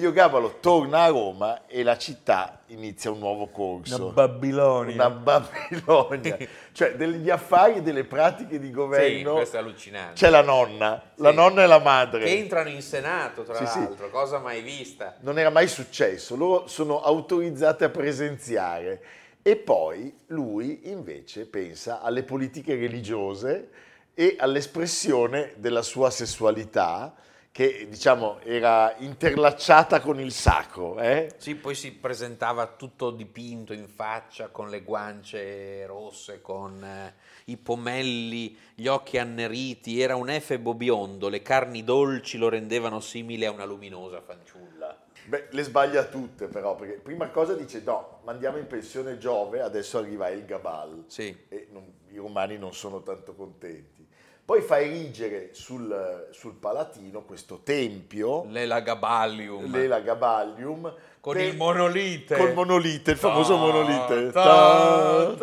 Elio 0.04 0.12
Gabalo 0.16 0.58
torna 0.61 1.04
a 1.04 1.08
Roma 1.08 1.66
e 1.66 1.82
la 1.82 1.96
città 1.96 2.61
inizia 2.66 3.11
un 3.11 3.20
nuovo 3.20 3.46
corso. 3.46 4.11
Babilonia. 4.11 4.92
Una 4.96 5.08
Babilonia. 5.08 6.37
cioè 6.73 6.94
degli 6.94 7.30
affari 7.30 7.76
e 7.76 7.82
delle 7.82 8.04
pratiche 8.04 8.58
di 8.58 8.66
Sì, 8.66 8.73
governo. 8.73 9.32
questo 9.37 9.56
è 9.56 9.61
allucinante. 9.61 10.12
C'è 10.12 10.28
la 10.28 10.42
nonna, 10.42 11.02
la 11.14 11.30
Sì. 11.30 11.34
nonna 11.37 11.62
e 11.62 11.66
la 11.66 11.78
madre. 11.78 12.25
Che 12.25 12.37
entrano 12.37 12.68
in 12.68 12.82
Senato, 12.82 13.44
tra 13.44 13.54
Sì, 13.54 13.64
sì. 13.66 13.78
l'altro, 13.78 14.11
cosa 14.11 14.38
mai 14.40 14.61
vista. 14.61 15.16
non 15.20 15.38
era 15.38 15.49
mai 15.49 15.68
successo, 15.68 16.37
loro 16.37 16.66
sono 16.66 17.00
autorizzati 17.00 17.84
a 17.84 17.88
presenziare 17.88 19.00
e 19.40 19.56
poi 19.56 20.14
lui 20.26 20.80
invece 20.90 21.46
pensa 21.46 22.02
alle 22.02 22.25
politiche 22.25 22.75
religiose 22.76 23.70
e 24.12 24.37
all'espressione 24.38 25.54
della 25.56 25.80
sua 25.82 26.11
sessualità 26.11 27.14
che 27.54 27.87
diciamo 27.88 28.40
era 28.40 28.96
interlacciata 28.99 30.00
con 30.00 30.18
il 30.18 30.32
sacro. 30.32 30.99
eh? 30.99 31.34
Sì, 31.37 31.54
poi 31.54 31.76
si 31.76 31.92
presentava 31.92 32.66
tutto 32.66 33.12
dipinto 33.12 33.73
in 33.73 33.87
faccia, 33.87 34.49
con 34.49 34.70
le 34.70 34.82
guance 34.82 35.87
rosse, 35.87 36.40
con 36.40 36.82
eh, 36.82 37.14
i 37.44 37.56
pomelli, 37.56 38.58
gli 38.75 38.88
occhi 38.88 39.18
anneriti, 39.18 40.00
era 40.00 40.16
un 40.16 40.30
efebo 40.30 40.75
biondo, 40.75 41.28
le 41.28 41.42
carni 41.42 41.84
dolci 41.84 42.38
lo 42.38 42.49
rendevano 42.49 42.99
simile 42.99 43.46
a 43.46 43.52
una 43.52 43.64
luminosa 43.66 44.20
fanciulla. 44.20 45.00
Beh, 45.26 45.46
le 45.50 45.62
sbaglia 45.62 46.02
tutte 46.06 46.49
però, 46.49 46.75
perché 46.75 46.94
prima 46.94 47.28
cosa 47.28 47.54
dice 47.54 47.82
no, 47.84 48.18
mandiamo 48.25 48.58
in 48.58 48.66
pensione 48.66 49.16
Giove, 49.16 49.61
adesso 49.61 49.99
arriva 49.99 50.28
il 50.28 50.44
Gabal. 50.44 51.04
Sì. 51.06 51.44
e 51.49 51.68
non- 51.70 52.02
i 52.08 52.16
romani 52.16 52.58
non 52.58 52.73
sono 52.75 53.02
tanto 53.02 53.34
contenti. 53.34 54.03
Poi 54.45 54.61
fa 54.61 54.79
erigere 54.79 55.51
sul, 55.53 56.29
sul 56.31 56.55
Palatino 56.55 57.23
questo 57.23 57.61
tempio, 57.65 58.45
L'Ela 58.49 58.81
Gaballium. 58.81 59.71
l'Ela 59.71 60.01
Gaballium, 60.01 60.95
Con 61.21 61.33
per- 61.35 61.45
il 61.47 61.57
monolite. 61.57 62.37
Col 62.37 62.53
monolite, 62.53 63.13
il 63.13 63.17
famoso 63.17 63.55
Ta, 63.55 63.59
monolite. 63.61 64.33
ta, 64.33 65.35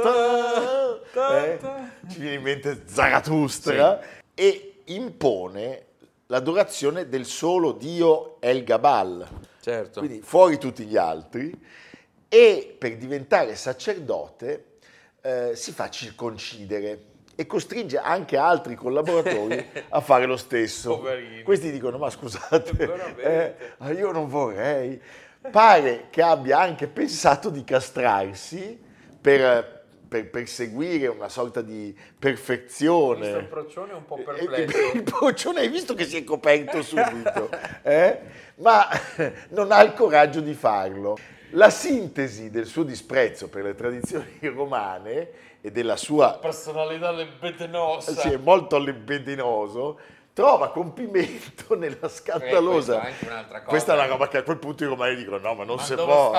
Ta, 1.13 1.45
eh. 1.45 1.59
Ci 2.09 2.19
viene 2.19 2.35
in 2.35 2.41
mente 2.43 2.83
Zarathustra 2.85 3.99
e 4.35 4.81
impone 4.85 5.85
l'adorazione 6.27 7.09
del 7.09 7.25
solo 7.25 7.71
dio 7.71 8.39
El 8.39 8.63
Gabal, 8.63 9.27
Certo. 9.61 9.99
quindi 9.99 10.21
fuori 10.21 10.57
tutti 10.59 10.85
gli 10.85 10.95
altri, 10.95 11.51
e 12.29 12.75
per 12.77 12.97
diventare 12.97 13.55
sacerdote 13.55 14.65
eh, 15.21 15.51
si 15.55 15.71
fa 15.71 15.89
circoncidere 15.89 17.09
e 17.35 17.45
costringe 17.45 17.97
anche 17.97 18.37
altri 18.37 18.75
collaboratori 18.75 19.65
a 19.89 20.01
fare 20.01 20.25
lo 20.25 20.37
stesso. 20.37 20.97
Poverini. 20.97 21.43
Questi 21.43 21.71
dicono, 21.71 21.97
ma 21.97 22.09
scusate, 22.09 23.55
eh, 23.79 23.93
io 23.93 24.11
non 24.11 24.27
vorrei. 24.27 25.01
Pare 25.49 26.05
che 26.11 26.21
abbia 26.21 26.59
anche 26.59 26.87
pensato 26.87 27.49
di 27.49 27.63
castrarsi 27.63 28.79
per, 29.19 29.85
per 30.07 30.29
perseguire 30.29 31.07
una 31.07 31.29
sorta 31.29 31.61
di 31.63 31.97
perfezione. 32.19 33.21
Visto 33.21 33.37
il 33.39 33.45
procione 33.45 33.91
è 33.91 33.95
un 33.95 34.05
po' 34.05 34.17
Eh, 34.17 34.23
perplesso. 34.23 34.77
eh, 34.77 34.91
Il 34.97 35.03
procione 35.03 35.61
hai 35.61 35.69
visto 35.69 35.95
che 35.95 36.05
si 36.05 36.17
è 36.17 36.23
coperto 36.23 36.83
subito, 36.83 37.49
eh? 37.81 38.19
ma 38.57 38.87
non 39.49 39.71
ha 39.71 39.81
il 39.81 39.93
coraggio 39.93 40.41
di 40.41 40.53
farlo. 40.53 41.17
La 41.51 41.69
sintesi 41.69 42.49
del 42.49 42.65
suo 42.65 42.83
disprezzo 42.83 43.49
per 43.49 43.63
le 43.63 43.75
tradizioni 43.75 44.39
romane 44.53 45.29
e 45.61 45.71
della 45.71 45.97
sua 45.97 46.37
Personalità 46.39 47.11
libidinosa. 47.11 48.13
sì, 48.13 48.29
è 48.29 48.37
molto 48.37 48.77
libidinoso, 48.79 49.99
trova 50.33 50.71
compimento 50.71 51.75
nella 51.77 52.07
scandalosa. 52.07 52.95
Eh, 52.95 52.99
questa 53.01 53.01
è 53.01 53.11
anche 53.11 53.25
un'altra 53.25 53.57
cosa. 53.59 53.69
Questa 53.69 53.91
è 53.91 53.95
una 53.95 54.05
roba 54.05 54.27
che 54.29 54.37
a 54.37 54.43
quel 54.43 54.57
punto 54.57 54.83
i 54.83 54.87
romani 54.87 55.15
dicono: 55.15 55.37
no, 55.39 55.53
ma 55.55 55.63
non 55.65 55.75
Ma 55.75 55.83
si 55.83 55.93
può. 55.95 56.33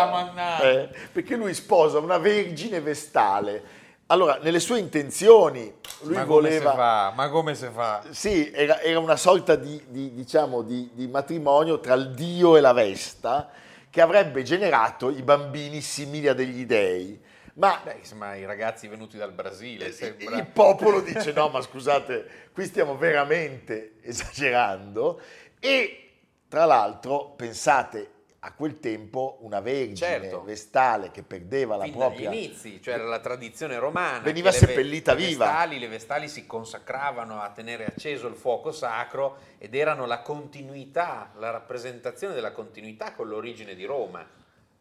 Eh, 0.62 0.88
perché 1.12 1.36
lui 1.36 1.52
sposa 1.52 1.98
una 1.98 2.18
vergine 2.18 2.80
vestale. 2.80 3.80
Allora, 4.06 4.38
nelle 4.42 4.60
sue 4.60 4.78
intenzioni, 4.78 5.72
lui 6.02 6.14
Ma 6.14 6.24
come 6.24 6.40
voleva. 6.40 6.70
si 6.70 6.76
fa? 6.76 7.12
Ma 7.14 7.28
come 7.28 7.54
si 7.54 7.68
fa? 7.72 8.02
Sì, 8.10 8.50
era, 8.52 8.80
era 8.80 8.98
una 8.98 9.16
sorta 9.16 9.56
di, 9.56 9.82
di, 9.88 10.12
diciamo, 10.14 10.62
di, 10.62 10.90
di 10.92 11.06
matrimonio 11.06 11.80
tra 11.80 11.94
il 11.94 12.10
dio 12.10 12.56
e 12.56 12.60
la 12.60 12.72
Vesta 12.72 13.50
che 13.92 14.00
avrebbe 14.00 14.42
generato 14.42 15.10
i 15.10 15.20
bambini 15.20 15.82
simili 15.82 16.26
a 16.26 16.32
degli 16.32 16.64
dei. 16.64 17.20
Ma 17.56 17.78
Beh, 17.84 17.96
insomma, 17.98 18.34
i 18.34 18.46
ragazzi 18.46 18.88
venuti 18.88 19.18
dal 19.18 19.32
Brasile, 19.32 19.92
sembra. 19.92 20.34
il 20.38 20.46
popolo 20.46 21.02
dice 21.02 21.32
no, 21.32 21.50
ma 21.50 21.60
scusate, 21.60 22.48
qui 22.54 22.64
stiamo 22.64 22.96
veramente 22.96 23.96
esagerando. 24.00 25.20
E 25.60 26.12
tra 26.48 26.64
l'altro, 26.64 27.34
pensate, 27.36 28.11
a 28.44 28.52
quel 28.54 28.80
tempo 28.80 29.38
una 29.42 29.60
vergine 29.60 29.96
Certo. 29.96 30.42
vestale 30.42 31.12
che 31.12 31.22
perdeva 31.22 31.76
la 31.76 31.84
Fin 31.84 31.94
propria... 31.94 32.28
dagli 32.28 32.38
inizi, 32.38 32.82
cioè 32.82 32.96
la 32.96 33.20
tradizione 33.20 33.78
romana. 33.78 34.18
Veniva 34.18 34.50
le 34.50 34.56
seppellita 34.56 35.14
le 35.14 35.26
viva. 35.26 35.44
Vestali, 35.44 35.78
le 35.78 35.86
vestali 35.86 36.28
si 36.28 36.44
consacravano 36.44 37.40
a 37.40 37.50
tenere 37.50 37.84
acceso 37.84 38.26
il 38.26 38.34
fuoco 38.34 38.72
sacro 38.72 39.38
ed 39.58 39.76
erano 39.76 40.06
la 40.06 40.22
continuità, 40.22 41.30
la 41.38 41.50
rappresentazione 41.50 42.34
della 42.34 42.50
continuità 42.50 43.12
con 43.12 43.28
l'origine 43.28 43.76
di 43.76 43.84
Roma. 43.84 44.26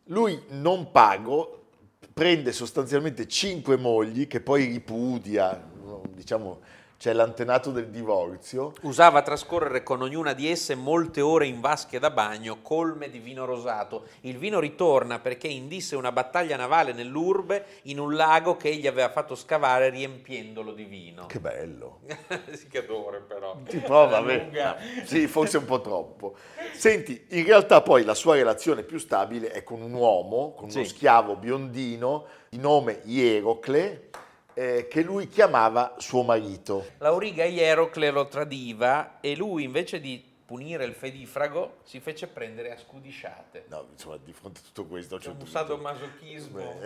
Lui 0.06 0.42
non 0.50 0.92
pago, 0.92 1.66
prende 2.12 2.52
sostanzialmente 2.52 3.28
cinque 3.28 3.78
mogli 3.78 4.26
che 4.26 4.42
poi 4.42 4.66
ripudia, 4.66 5.70
diciamo, 6.10 6.62
c'è 7.02 7.14
l'antenato 7.14 7.72
del 7.72 7.88
divorzio. 7.90 8.74
Usava 8.82 9.24
trascorrere 9.24 9.82
con 9.82 10.04
ognuna 10.04 10.34
di 10.34 10.48
esse 10.48 10.76
molte 10.76 11.20
ore 11.20 11.48
in 11.48 11.60
vasche 11.60 11.98
da 11.98 12.12
bagno 12.12 12.60
colme 12.62 13.10
di 13.10 13.18
vino 13.18 13.44
rosato. 13.46 14.04
Il 14.20 14.38
vino 14.38 14.60
ritorna 14.60 15.18
perché 15.18 15.48
indisse 15.48 15.96
una 15.96 16.12
battaglia 16.12 16.58
navale 16.58 16.94
nell'urbe 16.94 17.66
in 17.86 17.98
un 17.98 18.14
lago 18.14 18.56
che 18.56 18.70
egli 18.70 18.86
aveva 18.86 19.10
fatto 19.10 19.34
scavare 19.34 19.90
riempiendolo 19.90 20.74
di 20.74 20.84
vino. 20.84 21.26
Che 21.26 21.40
bello. 21.40 22.02
sì, 22.54 22.68
che 22.68 22.78
adore 22.78 23.22
però. 23.22 23.58
Ti 23.68 23.78
prova 23.80 24.04
a 24.04 24.18
Alla 24.18 24.22
me? 24.22 24.38
lunga. 24.38 24.78
Sì, 25.04 25.26
forse 25.26 25.58
un 25.58 25.66
po' 25.66 25.82
troppo. 25.82 26.36
Senti, 26.74 27.26
in 27.30 27.46
realtà 27.46 27.82
poi 27.82 28.04
la 28.04 28.14
sua 28.14 28.36
relazione 28.36 28.84
più 28.84 29.00
stabile 29.00 29.50
è 29.50 29.64
con 29.64 29.82
un 29.82 29.94
uomo, 29.94 30.54
con 30.54 30.66
uno 30.70 30.84
Sì. 30.84 30.86
schiavo 30.86 31.36
biondino 31.36 32.26
di 32.48 32.60
nome 32.60 33.02
Ierocle, 33.06 34.10
eh, 34.54 34.88
che 34.88 35.02
lui 35.02 35.28
chiamava 35.28 35.96
suo 35.98 36.24
marito. 36.24 36.86
L'auriga 36.98 37.46
Ierocle 37.46 38.12
lo 38.12 38.28
tradiva 38.28 39.20
e 39.20 39.36
lui 39.36 39.64
invece 39.64 40.00
di 40.00 40.24
punire 40.46 40.84
il 40.84 40.94
fedifrago 40.94 41.78
si 41.84 42.00
fece 42.00 42.28
prendere 42.28 42.74
a 42.74 42.78
scudisciate. 42.78 43.66
No, 43.70 43.88
insomma, 43.92 44.18
di 44.24 44.34
fronte 44.34 44.60
a 44.60 44.64
tutto 44.64 44.86
questo... 44.86 45.18
C'è 45.18 45.30
un 45.30 45.40
certo 45.40 45.46
punto- 45.46 45.58
sadomasochismo. 45.58 46.80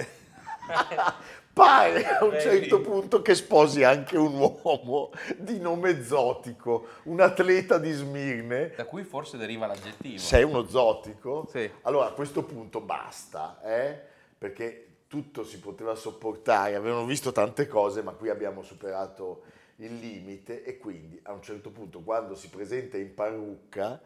Pare 1.54 2.06
a 2.06 2.24
un 2.26 2.40
certo 2.40 2.82
punto 2.82 3.22
che 3.22 3.34
sposi 3.34 3.84
anche 3.84 4.18
un 4.18 4.36
uomo 4.36 5.12
di 5.38 5.60
nome 5.60 6.04
Zotico, 6.04 6.88
un 7.04 7.22
atleta 7.22 7.78
di 7.78 7.92
Smirne. 7.92 8.74
Da 8.76 8.86
cui 8.86 9.04
forse 9.04 9.38
deriva 9.38 9.66
l'aggettivo. 9.66 10.18
Sei 10.18 10.44
uno 10.44 10.68
zotico? 10.68 11.48
Sì. 11.50 11.70
Allora 11.84 12.08
a 12.08 12.12
questo 12.12 12.44
punto 12.44 12.82
basta, 12.82 13.60
eh? 13.64 14.14
perché 14.38 14.85
tutto 15.08 15.44
si 15.44 15.60
poteva 15.60 15.96
sopportare, 15.96 16.76
avevano 16.76 17.06
visto 17.06 17.32
tante 17.32 17.68
cose, 17.68 18.02
ma 18.02 18.12
qui 18.14 18.30
abbiamo 18.30 18.62
superato 18.64 19.44
il 19.78 19.96
limite 19.96 20.64
e 20.64 20.78
quindi 20.78 21.20
a 21.24 21.34
un 21.34 21.42
certo 21.42 21.70
punto 21.70 22.00
quando 22.02 22.36
si 22.36 22.50
presenta 22.50 22.98
in 22.98 23.14
parrucca, 23.14 24.00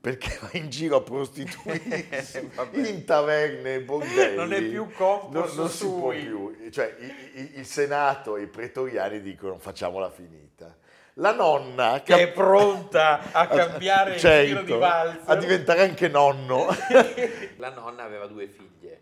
perché 0.00 0.38
va 0.40 0.48
in 0.52 0.70
giro 0.70 0.96
a 0.96 1.02
prostituirsi 1.02 2.50
Vabbè. 2.54 2.88
in 2.88 3.04
taverne 3.04 3.74
e 3.74 3.80
bordelli. 3.82 4.36
Non 4.36 4.52
è 4.54 4.62
più 4.62 4.90
compos 4.92 5.48
non, 5.54 5.56
non 5.56 5.68
si 5.68 5.86
può 5.86 6.10
più. 6.10 6.70
Cioè, 6.70 6.96
i- 6.98 7.40
i- 7.40 7.50
il 7.58 7.66
Senato 7.66 8.36
e 8.36 8.42
i 8.42 8.46
pretoriani 8.46 9.20
dicono 9.20 9.58
facciamola 9.58 10.08
finita. 10.10 10.74
La 11.14 11.32
nonna 11.34 12.00
Che 12.02 12.14
è 12.14 12.32
pronta 12.32 13.30
a 13.30 13.46
cambiare 13.48 14.14
il 14.14 14.18
Certo, 14.20 14.46
giro 14.46 14.62
di 14.62 14.72
valzer. 14.72 15.22
a 15.26 15.36
diventare 15.36 15.82
anche 15.82 16.08
nonno. 16.08 16.66
La 17.58 17.68
nonna 17.70 18.02
aveva 18.02 18.26
due 18.26 18.46
figlie. 18.46 19.00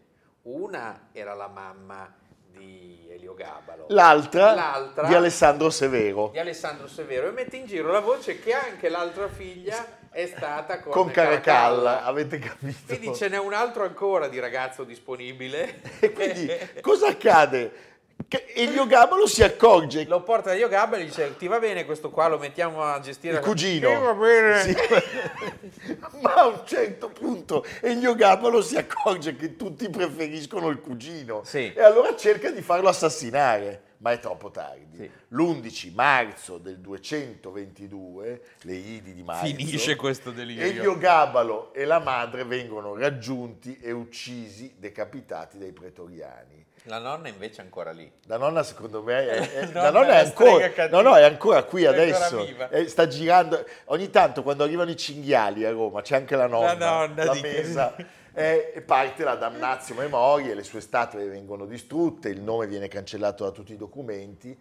Una 0.51 1.09
era 1.13 1.35
la 1.35 1.49
mamma 1.49 2.11
di 2.51 3.07
Elio 3.11 3.35
Gabalo. 3.35 3.85
L'altra, 3.89 4.55
L'altra 4.55 5.07
di 5.07 5.15
Alessandro 5.15 5.69
Severo 5.69 6.31
di 6.33 6.39
Alessandro 6.39 6.89
Severo 6.89 7.29
e 7.29 7.33
mette 7.33 7.57
in 7.57 7.67
giro 7.67 7.93
la 7.93 8.01
voce 8.01 8.41
che 8.41 8.55
anche 8.55 8.89
l'altra 8.89 9.29
figlia 9.29 9.87
è 10.11 10.25
stata 10.25 10.81
con, 10.81 10.93
con 10.93 11.11
Caracalla, 11.11 12.03
avete 12.03 12.39
capito? 12.39 12.79
Quindi 12.87 13.15
ce 13.15 13.29
n'è 13.29 13.39
un 13.39 13.53
altro 13.53 13.85
ancora 13.85 14.27
di 14.29 14.39
ragazzo 14.39 14.85
disponibile. 14.85 15.83
E 16.01 16.13
quindi 16.13 16.51
cosa 16.81 17.09
accade? 17.09 17.98
Che 18.29 18.45
Elio 18.55 18.87
Gabalo 18.87 19.27
si 19.27 19.43
accorge 19.43 20.05
Lo 20.05 20.23
porta 20.23 20.53
Elio 20.53 20.69
Gabalo 20.69 21.01
e 21.03 21.07
dice 21.07 21.35
ti 21.39 21.47
va 21.47 21.59
bene 21.59 21.87
questo 21.87 22.11
qua, 22.11 22.29
lo 22.29 22.37
mettiamo 22.37 22.83
a 22.83 23.01
gestire. 23.01 23.39
il 23.39 23.41
cugino. 23.41 23.89
Sì, 23.89 23.95
va 23.97 24.13
bene. 24.13 24.63
Sì. 24.63 25.97
Ma 26.21 26.35
a 26.35 26.47
un 26.47 26.61
certo 26.67 27.09
punto 27.09 27.65
Elio 27.81 28.15
Gabalo 28.15 28.61
si 28.61 28.77
accorge 28.77 29.35
che 29.35 29.57
tutti 29.57 29.89
preferiscono 29.89 30.69
il 30.69 30.79
cugino 30.81 31.41
Sì. 31.45 31.73
e 31.73 31.83
allora 31.83 32.15
cerca 32.17 32.51
di 32.51 32.61
farlo 32.61 32.89
assassinare, 32.91 33.83
ma 33.99 34.13
è 34.13 34.19
troppo 34.21 34.51
tardi. 34.51 34.99
Sì. 34.99 35.11
L'11 35.29 35.95
marzo 35.95 36.59
del 36.59 36.81
222, 36.81 38.43
le 38.63 38.75
Idi 38.75 39.15
di 39.15 39.23
marzo, 39.23 39.47
Finisce 39.47 39.97
questo 39.97 40.33
delirio. 40.33 40.65
Elio 40.65 40.99
Gabalo 40.99 41.73
e 41.73 41.87
la 41.87 41.99
madre 41.99 42.45
vengono 42.45 42.95
raggiunti 42.95 43.79
e 43.81 43.91
uccisi, 43.91 44.75
decapitati 44.77 45.57
dai 45.57 45.73
pretoriani. 45.73 46.67
La 46.89 46.99
nonna 46.99 47.29
invece 47.29 47.61
è 47.61 47.65
ancora 47.65 47.91
lì. 47.93 48.11
La 48.27 48.37
nonna 48.37 48.63
secondo 48.63 49.03
me 49.03 49.29
è, 49.29 49.39
è- 49.61 49.65
Nonna 49.67 49.83
la 49.83 49.91
nonna 49.91 50.07
è 50.19 50.23
la 50.23 50.29
ancora, 50.29 50.89
no, 50.89 51.01
no, 51.03 51.17
è 51.17 51.23
ancora 51.23 51.63
qui 51.65 51.83
È 51.85 51.87
ancora 51.87 52.03
adesso. 52.03 52.45
viva. 52.45 52.69
Eh, 52.71 52.89
sta 52.89 53.07
girando. 53.07 53.65
Ogni 53.87 54.11
tanto 54.11 54.43
quando 54.43 54.65
arrivano 54.65 54.91
i 54.91 54.97
cinghiali 54.97 55.65
a 55.65 55.71
Roma 55.71 56.01
c'è 56.03 56.17
anche 56.17 56.35
la 56.37 56.47
nonna, 56.47 56.75
La 56.75 57.07
nonna 57.07 57.33
di- 57.33 57.41
mesa. 57.41 57.95
eh, 58.33 58.73
e 58.75 58.81
parte 58.83 59.25
la 59.25 59.35
damnazio 59.35 59.95
memorie, 59.95 60.55
le 60.55 60.63
sue 60.63 60.81
statue 60.81 61.25
vengono 61.27 61.67
distrutte, 61.67 62.29
il 62.29 62.41
nome 62.41 62.67
viene 62.67 62.89
cancellato 62.89 63.45
da 63.45 63.51
tutti 63.51 63.73
i 63.73 63.77
documenti 63.77 64.57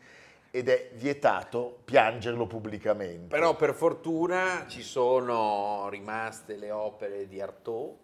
ed 0.50 0.70
è 0.70 0.90
vietato 0.94 1.80
piangerlo 1.86 2.48
pubblicamente. 2.48 3.28
Però 3.28 3.56
per 3.56 3.74
fortuna 3.76 4.66
ci 4.68 4.82
sono 4.82 5.88
rimaste 5.90 6.56
le 6.56 6.72
opere 6.72 7.28
di 7.28 7.40
Artaud, 7.40 7.96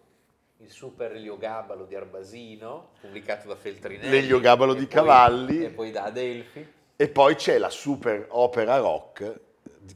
il 0.64 0.70
Super 0.70 1.12
Elio 1.14 1.36
Gabalo 1.36 1.84
di 1.84 1.94
Arbasino, 1.94 2.90
pubblicato 3.00 3.48
da 3.48 3.54
Feltrinelli. 3.56 4.10
L'Elio 4.10 4.40
Gabalo 4.40 4.72
e 4.72 4.76
di 4.78 4.86
poi- 4.86 4.94
Cavalli. 4.94 5.64
E 5.64 5.68
poi 5.70 5.90
da 5.90 6.04
Adelphi. 6.04 6.72
E 6.96 7.08
poi 7.08 7.34
c'è 7.34 7.58
la 7.58 7.68
super 7.70 8.26
opera 8.30 8.78
rock 8.78 9.40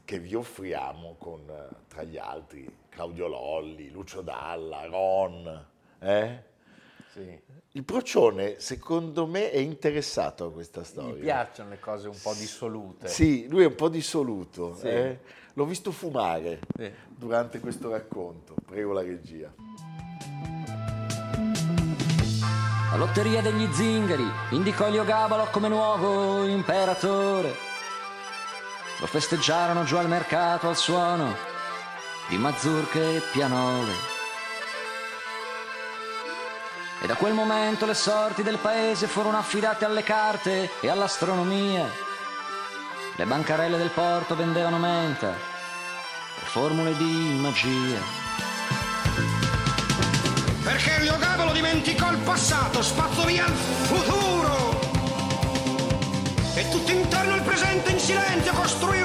che 0.05 0.19
vi 0.19 0.35
offriamo 0.35 1.15
con, 1.17 1.41
eh, 1.49 1.75
tra 1.87 2.03
gli 2.03 2.17
altri, 2.17 2.69
Claudio 2.89 3.27
Lolli, 3.27 3.89
Lucio 3.89 4.21
Dalla, 4.21 4.85
Ron. 4.85 5.65
eh? 5.99 6.43
Sì. 7.11 7.41
Il 7.71 7.83
procione, 7.83 8.59
secondo 8.59 9.25
me, 9.25 9.49
è 9.49 9.57
interessato 9.57 10.45
a 10.45 10.51
questa 10.51 10.83
storia. 10.83 11.15
Gli 11.15 11.21
piacciono 11.21 11.69
le 11.71 11.79
cose 11.79 12.07
un 12.07 12.17
po' 12.21 12.33
dissolute. 12.33 13.07
Sì, 13.07 13.47
lui 13.47 13.63
è 13.63 13.67
un 13.67 13.75
po' 13.75 13.89
dissoluto. 13.89 14.75
Sì. 14.75 14.87
eh? 14.87 15.19
L'ho 15.53 15.65
visto 15.65 15.91
fumare 15.91 16.59
Sì. 16.77 16.91
durante 17.07 17.59
questo 17.59 17.89
racconto. 17.89 18.53
Prego 18.65 18.93
la 18.93 19.01
regia. 19.01 19.51
La 22.91 22.95
lotteria 22.95 23.39
degli 23.41 23.71
zingari 23.71 24.27
indicò 24.49 24.87
Elio 24.87 25.03
Gabalo 25.03 25.45
come 25.51 25.67
nuovo 25.67 26.43
imperatore. 26.45 27.55
Lo 28.97 29.05
festeggiarono 29.05 29.83
giù 29.83 29.95
al 29.97 30.07
mercato 30.07 30.67
al 30.67 30.75
suono 30.75 31.35
di 32.27 32.37
mazurche 32.37 33.17
e 33.17 33.21
pianole. 33.31 33.93
E 37.01 37.05
da 37.05 37.13
quel 37.13 37.33
momento 37.33 37.85
le 37.85 37.93
sorti 37.93 38.41
del 38.41 38.57
paese 38.57 39.05
furono 39.05 39.37
affidate 39.37 39.85
alle 39.85 40.01
carte 40.01 40.71
e 40.79 40.89
all'astronomia. 40.89 41.87
Le 43.15 43.25
bancarelle 43.25 43.77
del 43.77 43.91
porto 43.91 44.35
vendevano 44.35 44.79
menta 44.79 45.29
e 45.29 46.45
formule 46.45 46.97
di 46.97 47.37
magia. 47.39 48.28
Perché 50.69 50.97
Elio 50.97 51.17
Gabalo 51.17 51.51
dimenticò 51.51 52.11
il 52.11 52.19
passato, 52.19 52.83
spazzò 52.83 53.25
via 53.25 53.43
il 53.47 53.53
futuro. 53.53 54.79
E 56.53 56.69
tutto 56.69 56.91
intorno 56.91 57.33
al 57.33 57.41
presente 57.41 57.89
in 57.89 57.99
silenzio 57.99 58.53
costruì 58.53 58.98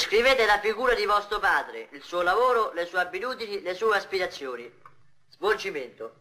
Descrivete 0.00 0.46
la 0.46 0.58
figura 0.60 0.94
di 0.94 1.04
vostro 1.04 1.38
padre, 1.40 1.88
il 1.90 2.02
suo 2.02 2.22
lavoro, 2.22 2.72
le 2.72 2.86
sue 2.86 3.00
abitudini, 3.00 3.60
le 3.60 3.74
sue 3.74 3.94
aspirazioni. 3.94 4.80
Svolgimento. 5.28 6.14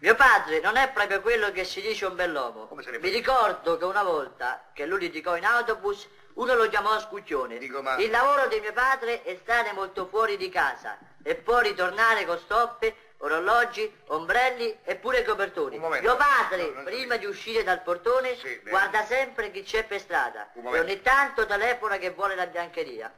Mio 0.00 0.16
padre 0.16 0.58
non 0.58 0.76
è 0.76 0.90
proprio 0.90 1.20
quello 1.20 1.52
che 1.52 1.62
si 1.62 1.80
dice 1.80 2.06
un 2.06 2.16
bell'uomo. 2.16 2.66
Come 2.66 2.82
sarebbe? 2.82 3.06
Mi 3.06 3.14
ricordo 3.14 3.76
che 3.76 3.84
una 3.84 4.02
volta 4.02 4.70
che 4.72 4.84
lui 4.84 4.98
litigò 4.98 5.36
in 5.36 5.44
autobus, 5.44 6.08
uno 6.34 6.54
lo 6.56 6.68
chiamò 6.68 6.98
scucchione. 6.98 7.58
Dico, 7.58 7.82
ma- 7.82 7.98
Il 7.98 8.10
lavoro 8.10 8.48
di 8.48 8.58
mio 8.58 8.72
padre 8.72 9.22
è 9.22 9.38
stare 9.42 9.70
molto 9.74 10.08
fuori 10.08 10.36
di 10.36 10.48
casa 10.48 10.98
e 11.22 11.36
poi 11.36 11.68
ritornare 11.68 12.26
con 12.26 12.36
stoppe, 12.36 13.07
orologi, 13.18 13.90
ombrelli 14.06 14.78
e 14.84 14.96
pure 14.96 15.24
copertoni. 15.24 15.78
Mio 15.78 16.16
padre, 16.16 16.68
No, 16.68 16.74
non- 16.74 16.84
prima 16.84 17.16
di 17.16 17.26
uscire 17.26 17.62
dal 17.62 17.82
portone, 17.82 18.36
Sì, 18.36 18.60
guarda 18.68 19.04
sempre 19.04 19.50
chi 19.50 19.62
c'è 19.62 19.84
per 19.84 20.00
strada 20.00 20.50
e 20.52 20.78
ogni 20.78 21.00
tanto 21.02 21.46
telefona 21.46 21.96
che 21.98 22.10
vuole 22.10 22.34
la 22.34 22.46
biancheria. 22.46 23.12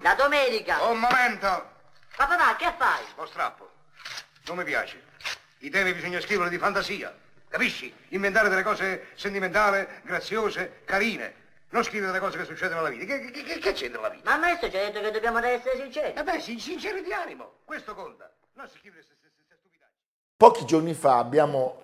La 0.00 0.14
domenica... 0.14 0.82
Un 0.84 0.98
momento! 0.98 1.74
Ma 2.18 2.26
papà, 2.26 2.56
che 2.56 2.72
fai? 2.76 3.04
Lo 3.16 3.26
strappo. 3.26 3.70
Non 4.46 4.56
mi 4.58 4.64
piace. 4.64 5.02
I 5.58 5.70
temi 5.70 5.92
bisogna 5.94 6.20
scrivere 6.20 6.50
di 6.50 6.58
fantasia. 6.58 7.14
Capisci? 7.48 7.94
Inventare 8.08 8.48
delle 8.48 8.62
cose 8.62 9.08
sentimentali, 9.14 9.86
graziose, 10.02 10.82
carine. 10.84 11.44
Non 11.70 11.82
scrivere 11.82 12.12
delle 12.12 12.22
cose 12.22 12.38
che 12.38 12.44
succedono 12.44 12.82
nella 12.82 12.94
vita. 12.94 13.04
Che, 13.04 13.30
che, 13.30 13.58
che, 13.58 13.72
c'entra 13.72 14.00
la 14.00 14.08
vita? 14.10 14.28
Ma 14.28 14.34
il 14.36 14.40
maestro 14.40 14.70
ci 14.70 14.76
ha 14.76 14.80
detto 14.84 15.00
che 15.00 15.10
dobbiamo 15.10 15.38
essere 15.38 15.76
sinceri. 15.76 16.12
Eh 16.16 16.22
beh, 16.22 16.40
sin- 16.40 16.60
sinceri 16.60 17.02
di 17.02 17.12
animo. 17.12 17.60
Questo 17.64 17.94
conta. 17.94 18.30
Non 18.54 18.68
scrivere 18.68 19.02
stupidaggi. 19.02 19.25
Pochi 20.38 20.66
giorni 20.66 20.92
fa 20.92 21.16
abbiamo 21.16 21.76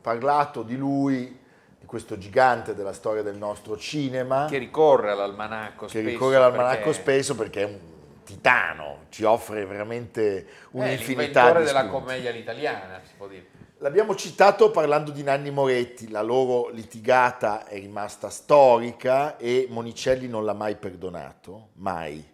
parlato 0.00 0.62
di 0.62 0.74
lui, 0.74 1.38
di 1.78 1.84
questo 1.84 2.16
gigante 2.16 2.74
della 2.74 2.94
storia 2.94 3.20
del 3.20 3.36
nostro 3.36 3.76
cinema, 3.76 4.46
Che 4.46 4.56
ricorre 4.56 5.10
all'almanacco 5.10 5.84
che 5.84 5.90
spesso. 5.90 6.08
ricorre 6.08 6.36
all'almanacco 6.36 6.84
perché 6.84 6.92
spesso 6.94 7.34
perché 7.34 7.60
è 7.60 7.64
un 7.64 7.78
titano, 8.24 9.00
ci 9.10 9.24
offre 9.24 9.66
veramente 9.66 10.46
È 10.46 10.46
un'infinità 10.70 11.52
l'inventore 11.52 11.58
di 11.58 11.66
della 11.66 11.86
commedia 11.88 12.30
all'italiana, 12.30 13.02
si 13.04 13.12
può 13.18 13.26
dire. 13.28 13.46
L'abbiamo 13.80 14.14
citato 14.14 14.70
parlando 14.70 15.10
di 15.10 15.22
Nanni 15.22 15.50
Moretti, 15.50 16.08
la 16.08 16.22
loro 16.22 16.70
litigata 16.70 17.66
è 17.66 17.78
rimasta 17.78 18.30
storica 18.30 19.36
e 19.36 19.66
Monicelli 19.68 20.26
non 20.26 20.46
l'ha 20.46 20.54
mai 20.54 20.76
perdonato, 20.76 21.68
mai, 21.74 22.26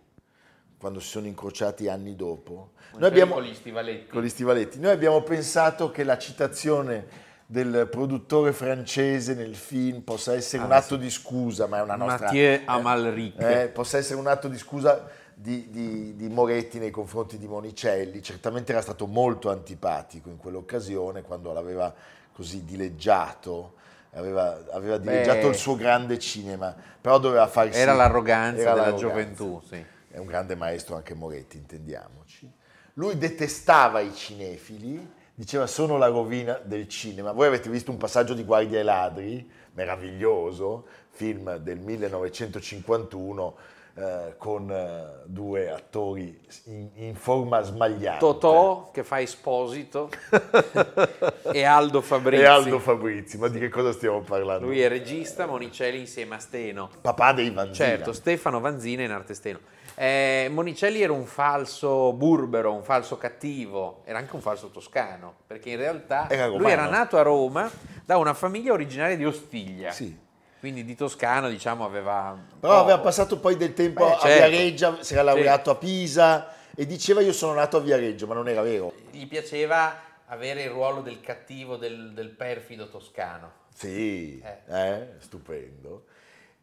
quando 0.79 1.01
si 1.01 1.09
sono 1.09 1.27
incrociati 1.27 1.89
anni 1.89 2.15
dopo. 2.17 2.73
Noi 2.97 3.09
abbiamo, 3.09 3.35
con 3.35 3.43
gli 3.43 3.55
stivaletti. 3.55 4.07
con 4.07 4.23
gli 4.23 4.29
stivaletti. 4.29 4.79
Noi 4.79 4.93
abbiamo 4.93 5.23
pensato 5.23 5.91
che 5.91 6.05
la 6.05 6.19
citazione 6.19 7.25
del 7.47 7.89
produttore 7.91 8.53
francese 8.53 9.35
nel 9.35 9.55
film 9.55 10.01
possa 10.01 10.35
essere 10.35 10.65
un 10.65 10.73
atto 10.73 10.97
di 10.97 11.11
scusa, 11.11 11.67
ma 11.67 11.79
è 11.79 11.83
una 11.83 11.95
nostra... 11.97 12.27
Mathieu 12.27 12.55
eh, 12.55 12.63
Amalric. 12.65 13.41
eh, 13.41 13.69
possa 13.69 13.99
essere 13.99 14.19
un 14.19 14.27
atto 14.27 14.49
di 14.49 14.59
scusa 14.59 15.09
di, 15.33 15.69
di- 15.71 16.17
di 16.17 16.29
Moretti 16.29 16.79
nei 16.79 16.91
confronti 16.91 17.39
di 17.39 17.47
Monicelli. 17.47 18.23
Certamente 18.23 18.73
era 18.73 18.81
stato 18.81 19.07
molto 19.07 19.51
antipatico 19.51 20.29
in 20.29 20.39
quell'occasione 20.39 21.23
quando 21.23 21.53
l'aveva 21.53 21.95
così 22.33 22.65
dileggiato, 22.65 23.75
aveva, 24.15 24.65
aveva 24.73 24.99
dileggiato 24.99 25.43
Beh. 25.43 25.49
il 25.49 25.55
suo 25.55 25.77
grande 25.77 26.19
cinema, 26.19 26.75
però 27.01 27.19
doveva 27.19 27.47
farsi... 27.47 27.79
Era 27.79 27.93
l'arroganza 27.93 28.63
era 28.63 28.73
della 28.73 28.87
l'arroganza. 28.91 29.35
gioventù, 29.35 29.63
sì. 29.69 29.85
È 30.17 30.19
un 30.19 30.25
grande 30.25 30.55
maestro 30.55 30.97
anche 30.97 31.13
Moretti, 31.13 31.59
intendiamoci. 31.59 32.51
Lui 32.95 33.19
detestava 33.19 34.01
i 34.01 34.15
cinefili, 34.15 35.13
diceva 35.35 35.67
sono 35.67 35.99
la 35.99 36.07
rovina 36.07 36.55
del 36.55 36.89
cinema. 36.89 37.33
Voi 37.33 37.49
avete 37.49 37.69
visto 37.69 37.91
un 37.91 37.99
passaggio 37.99 38.33
di 38.33 38.43
Guardia 38.43 38.79
ai 38.79 38.85
ladri, 38.87 39.47
meraviglioso, 39.75 40.87
film 41.11 41.57
del 41.57 41.81
1951 41.81 43.57
eh, 43.95 44.35
con 44.39 44.71
eh, 44.71 45.23
due 45.27 45.71
attori 45.71 46.41
in, 46.65 46.89
in 46.95 47.15
forma 47.15 47.61
smagliata. 47.61 48.17
Totò 48.17 48.91
che 48.93 49.05
fa 49.05 49.21
Esposito 49.21 50.09
e 51.53 51.63
Aldo 51.63 52.01
Fabrizi. 52.01 52.43
e 52.43 52.47
Aldo 52.47 52.79
Fabrizi, 52.79 53.37
ma 53.37 53.49
di 53.49 53.59
che 53.59 53.69
cosa 53.69 53.93
stiamo 53.93 54.23
parlando? 54.23 54.65
Lui 54.65 54.81
è 54.81 54.89
regista, 54.89 55.45
Monicelli 55.45 55.99
insieme 55.99 56.37
a 56.37 56.39
Steno. 56.39 56.89
Papà 57.03 57.35
dei 57.35 57.51
Vanzina. 57.51 57.87
Certo, 57.87 58.15
Stefano 58.15 58.61
Vanzina 58.61 59.03
in 59.03 59.11
arte 59.11 59.35
Steno. 59.35 59.61
Eh, 59.99 60.49
Monicelli 60.51 61.01
era 61.01 61.13
un 61.13 61.25
falso 61.25 62.13
burbero, 62.13 62.73
un 62.73 62.83
falso 62.83 63.17
cattivo, 63.17 64.03
era 64.05 64.19
anche 64.19 64.35
un 64.35 64.43
falso 64.43 64.69
toscano, 64.69 65.37
perché 65.47 65.71
in 65.71 65.79
realtà 65.79 66.29
Era 66.29 66.47
lui 66.47 66.71
era 66.71 66.87
nato 66.87 67.17
a 67.17 67.23
Roma 67.23 67.71
da 68.05 68.19
una 68.19 68.35
famiglia 68.35 68.73
originaria 68.73 69.17
di 69.17 69.25
Ostiglia. 69.25 69.91
Sì. 69.91 70.25
Quindi 70.61 70.85
di 70.85 70.95
toscano, 70.95 71.49
diciamo, 71.49 71.85
aveva... 71.85 72.37
Però 72.61 72.73
poco. 72.73 72.85
aveva 72.85 72.99
passato 72.99 73.39
poi 73.39 73.57
del 73.57 73.73
tempo 73.73 74.05
Beh, 74.05 74.13
a 74.13 74.19
certo. 74.19 74.49
Viareggio, 74.49 75.03
si 75.03 75.13
era 75.15 75.23
laureato 75.23 75.71
a 75.71 75.77
Pisa 75.77 76.49
e 76.75 76.87
diceva 76.87 77.21
io 77.23 77.33
sono 77.33 77.55
nato 77.55 77.79
a 77.79 77.81
Viareggio, 77.81 78.27
ma 78.27 78.35
non 78.35 78.49
era 78.49 78.63
vero. 78.63 78.93
Gli 79.11 79.27
piaceva 79.27 79.97
avere 80.27 80.65
il 80.65 80.71
ruolo 80.71 81.01
del 81.01 81.21
cattivo, 81.21 81.77
del, 81.77 82.13
del 82.13 82.31
perfido 82.31 82.89
toscano. 82.89 83.53
Sì, 83.75 84.43
Eh. 84.43 84.59
eh, 84.69 85.07
stupendo. 85.19 86.05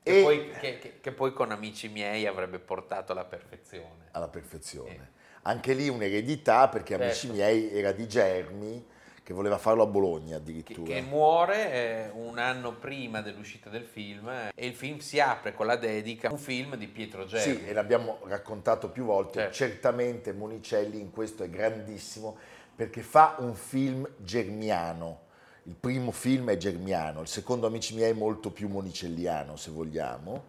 Che, 0.04 0.20
E 0.20 0.22
poi, 0.22 0.50
che- 0.60 0.80
che- 0.80 1.00
che 1.00 1.12
poi 1.14 1.32
con 1.32 1.52
amici 1.52 1.88
miei 1.88 2.28
avrebbe 2.28 2.60
portato 2.60 3.14
alla 3.14 3.24
perfezione. 3.26 4.10
alla 4.12 4.28
perfezione. 4.28 5.12
Anche 5.44 5.74
lì 5.74 5.88
un'eredità 5.90 6.68
perché 6.68 6.96
amici 6.96 7.28
Certo. 7.28 7.34
miei 7.36 7.70
era 7.72 7.92
di 7.94 8.08
Germi 8.08 8.86
che 9.24 9.34
voleva 9.34 9.58
farlo 9.58 9.84
a 9.84 9.86
Bologna 9.86 10.32
che, 10.32 10.36
addirittura. 10.36 10.94
che 10.94 11.02
muore 11.02 11.72
eh, 11.72 12.10
un 12.14 12.38
anno 12.38 12.74
prima 12.74 13.22
dell'uscita 13.22 13.70
del 13.70 13.86
film 13.86 14.28
eh, 14.28 14.52
e 14.54 14.68
il 14.68 14.76
film 14.76 14.98
si 14.98 15.22
apre 15.22 15.54
con 15.54 15.66
la 15.66 15.78
dedica 15.78 16.30
un 16.30 16.38
film 16.38 16.76
di 16.76 16.88
Pietro 16.88 17.24
Germi. 17.26 17.56
Sì, 17.62 17.66
e 17.66 17.72
l'abbiamo 17.74 18.20
raccontato 18.26 18.90
più 18.90 19.06
volte, 19.06 19.40
Certo. 19.40 19.54
certamente 19.54 20.34
Monicelli 20.34 21.00
in 21.00 21.12
questo 21.12 21.44
è 21.44 21.50
grandissimo 21.50 22.38
perché 22.76 23.02
fa 23.02 23.36
un 23.40 23.56
film 23.56 24.06
germiano. 24.18 25.23
Il 25.66 25.76
primo 25.80 26.12
film 26.12 26.50
è 26.50 26.58
germiano, 26.58 27.22
il 27.22 27.28
secondo 27.28 27.68
Amici 27.68 27.96
miei 27.96 28.12
è 28.12 28.14
molto 28.14 28.52
più 28.52 28.68
monicelliano 28.68 29.56
se 29.56 29.72
vogliamo. 29.72 30.44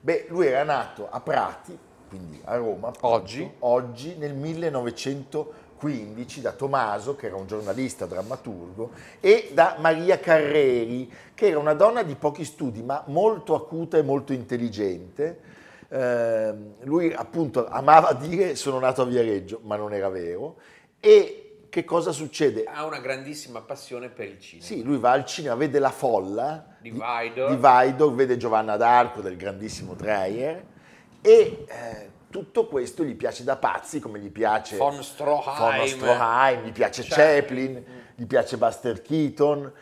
Beh, 0.00 0.26
lui 0.28 0.48
era 0.48 0.64
nato 0.64 1.08
a 1.08 1.20
Prati, 1.20 1.78
quindi 2.08 2.40
a 2.44 2.56
Roma, 2.56 2.88
appunto, 2.88 3.06
Oggi? 3.06 3.48
oggi 3.60 4.16
nel 4.16 4.34
1915 4.34 6.40
da 6.40 6.50
Tommaso, 6.50 7.14
che 7.14 7.26
era 7.26 7.36
un 7.36 7.46
giornalista 7.46 8.06
drammaturgo, 8.06 8.90
e 9.20 9.50
da 9.52 9.76
Maria 9.78 10.18
Carreri, 10.18 11.12
che 11.34 11.46
era 11.46 11.60
una 11.60 11.74
donna 11.74 12.02
di 12.02 12.16
pochi 12.16 12.44
studi, 12.44 12.82
ma 12.82 13.04
molto 13.06 13.54
acuta 13.54 13.98
e 13.98 14.02
molto 14.02 14.32
intelligente. 14.32 15.54
Eh, 15.88 16.54
lui 16.80 17.12
appunto 17.12 17.68
amava 17.68 18.12
dire 18.14 18.56
sono 18.56 18.80
nato 18.80 19.02
a 19.02 19.04
Viareggio, 19.04 19.60
ma 19.62 19.76
non 19.76 19.92
era 19.92 20.08
vero. 20.08 20.56
E 20.98 21.45
che 21.76 21.84
cosa 21.84 22.10
succede? 22.10 22.64
Ha 22.64 22.86
una 22.86 23.00
grandissima 23.00 23.60
passione 23.60 24.08
per 24.08 24.28
il 24.28 24.40
cinema. 24.40 24.66
Sì, 24.66 24.82
lui 24.82 24.96
va 24.96 25.10
al 25.10 25.26
cinema, 25.26 25.56
vede 25.56 25.78
La 25.78 25.90
Folla 25.90 26.76
Di 26.80 26.88
Weidor. 26.88 27.50
di 27.50 27.56
Weidor, 27.56 28.14
vede 28.14 28.38
Giovanna 28.38 28.78
d'Arco 28.78 29.20
del 29.20 29.36
grandissimo 29.36 29.92
Dreyer 29.92 30.64
e 31.20 31.66
eh, 31.68 32.10
tutto 32.30 32.66
questo 32.66 33.04
gli 33.04 33.14
piace 33.14 33.44
da 33.44 33.56
pazzi, 33.58 34.00
come 34.00 34.20
gli 34.20 34.30
piace 34.30 34.78
Von 34.78 35.02
Stroheim. 35.02 35.76
von 35.76 35.86
Stroheim, 35.86 36.64
gli 36.64 36.72
piace 36.72 37.02
Chaplin. 37.02 37.34
Chaplin, 37.74 37.84
gli 38.14 38.24
piace 38.24 38.56
Buster 38.56 39.02
Keaton. 39.02 39.72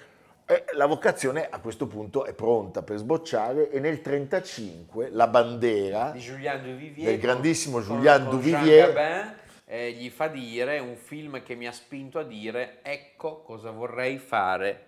E 0.47 0.65
la 0.73 0.87
vocazione 0.87 1.49
a 1.49 1.61
questo 1.61 1.87
punto 1.87 2.25
è 2.25 2.33
pronta 2.35 2.83
per 2.83 2.99
sbocciare 2.99 3.71
e 3.71 3.79
nel 3.79 4.01
1935 4.05 5.11
la 5.13 5.27
Duvivier 5.29 6.13
Del 7.05 7.19
grandissimo 7.21 7.81
Julien 7.81 8.29
Duvivier. 8.29 9.43
Eh, 9.67 9.93
gli 9.93 10.11
fa 10.11 10.29
dire 10.29 10.79
un 10.79 10.95
film 10.95 11.43
che 11.43 11.55
mi 11.55 11.67
ha 11.67 11.73
spinto 11.73 12.19
a 12.19 12.23
dire 12.23 12.81
ecco 12.83 13.41
cosa 13.43 13.71
vorrei 13.71 14.19
fare 14.19 14.85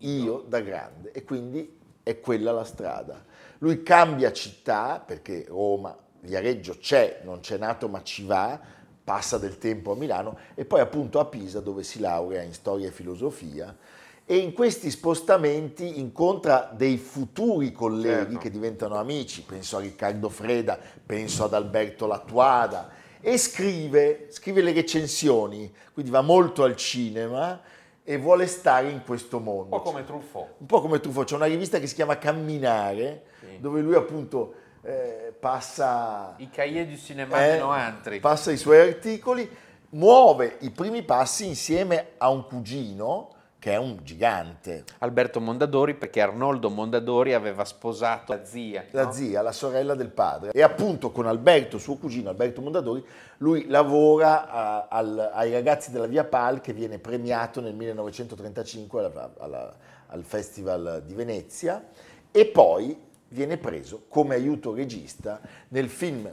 io 0.00 0.44
da 0.46 0.60
grande 0.60 1.12
e 1.12 1.24
quindi 1.24 1.78
è 2.02 2.20
quella 2.20 2.52
la 2.52 2.64
strada. 2.64 3.24
Lui 3.58 3.82
cambia 3.82 4.30
città 4.32 5.02
perché 5.04 5.46
Roma, 5.48 5.96
Viareggio 6.20 6.76
c'è, 6.78 7.20
non 7.24 7.40
c'è 7.40 7.56
nato 7.56 7.88
ma 7.88 8.02
ci 8.02 8.24
va, 8.26 8.60
passa 9.02 9.38
del 9.38 9.56
tempo 9.56 9.92
a 9.92 9.96
Milano 9.96 10.38
e 10.54 10.66
poi 10.66 10.80
appunto 10.80 11.20
a 11.20 11.24
Pisa 11.24 11.60
dove 11.60 11.82
si 11.82 11.98
laurea 11.98 12.42
in 12.42 12.52
storia 12.52 12.88
e 12.88 12.92
filosofia 12.92 13.74
e 14.26 14.36
in 14.36 14.52
questi 14.52 14.90
spostamenti 14.90 15.98
incontra 15.98 16.70
dei 16.76 16.98
futuri 16.98 17.72
colleghi 17.72 18.32
Certo. 18.32 18.38
che 18.38 18.50
diventano 18.50 18.96
amici, 18.96 19.40
penso 19.40 19.78
a 19.78 19.80
Riccardo 19.80 20.28
Freda, 20.28 20.78
penso 21.06 21.44
ad 21.44 21.54
Alberto 21.54 22.06
Lattuada 22.06 22.97
e 23.20 23.36
scrive, 23.38 24.26
scrive 24.30 24.62
le 24.62 24.72
recensioni, 24.72 25.72
quindi 25.92 26.10
va 26.10 26.20
molto 26.20 26.62
al 26.64 26.76
cinema 26.76 27.60
e 28.04 28.16
vuole 28.16 28.46
stare 28.46 28.88
in 28.90 29.02
questo 29.04 29.38
mondo. 29.38 29.74
un 29.76 29.82
po' 29.82 29.82
come 29.82 30.04
Truffaut 30.04 30.48
Un 30.58 30.66
po' 30.66 30.80
come 30.80 31.00
Truffaut, 31.00 31.26
c'è 31.26 31.34
una 31.34 31.46
rivista 31.46 31.78
che 31.78 31.86
si 31.86 31.94
chiama 31.94 32.16
Camminare, 32.18 33.24
Sì. 33.40 33.58
dove 33.60 33.80
lui 33.80 33.94
appunto 33.94 34.54
eh, 34.82 35.34
passa, 35.38 36.34
i 36.38 36.48
cahiers 36.48 36.88
du 36.88 36.96
cinéma 36.96 37.44
eh, 37.46 37.50
de 37.52 37.58
Noantri 37.58 38.20
passa 38.20 38.50
i 38.50 38.56
suoi 38.56 38.80
articoli, 38.80 39.48
muove 39.90 40.56
i 40.60 40.70
primi 40.70 41.02
passi 41.02 41.46
insieme 41.46 42.12
a 42.18 42.30
un 42.30 42.46
cugino, 42.46 43.34
che 43.68 43.74
è 43.74 43.76
un 43.76 43.98
gigante. 44.02 44.84
Alberto 45.00 45.40
Mondadori 45.40 45.94
perché 45.94 46.22
Arnoldo 46.22 46.70
Mondadori 46.70 47.34
aveva 47.34 47.66
sposato 47.66 48.32
la 48.32 48.42
zia. 48.42 48.86
La 48.92 49.04
no? 49.04 49.12
zia, 49.12 49.42
la 49.42 49.52
sorella 49.52 49.94
del 49.94 50.08
padre. 50.08 50.52
E 50.52 50.62
appunto 50.62 51.10
con 51.10 51.26
Alberto, 51.26 51.76
suo 51.76 51.96
cugino 51.96 52.30
Alberto 52.30 52.62
Mondadori, 52.62 53.04
lui 53.38 53.66
lavora 53.66 54.48
a- 54.50 54.86
al- 54.88 55.30
ai 55.34 55.52
ragazzi 55.52 55.90
della 55.90 56.06
Via 56.06 56.24
Pal 56.24 56.62
che 56.62 56.72
viene 56.72 56.98
premiato 56.98 57.60
nel 57.60 57.74
1935 57.74 59.04
alla- 59.04 59.32
alla- 59.38 59.76
al 60.06 60.22
Festival 60.24 61.02
di 61.04 61.12
Venezia 61.12 61.84
e 62.30 62.46
poi 62.46 62.98
viene 63.28 63.58
preso 63.58 64.04
come 64.08 64.34
aiuto 64.34 64.72
regista 64.72 65.38
nel 65.68 65.90
film 65.90 66.26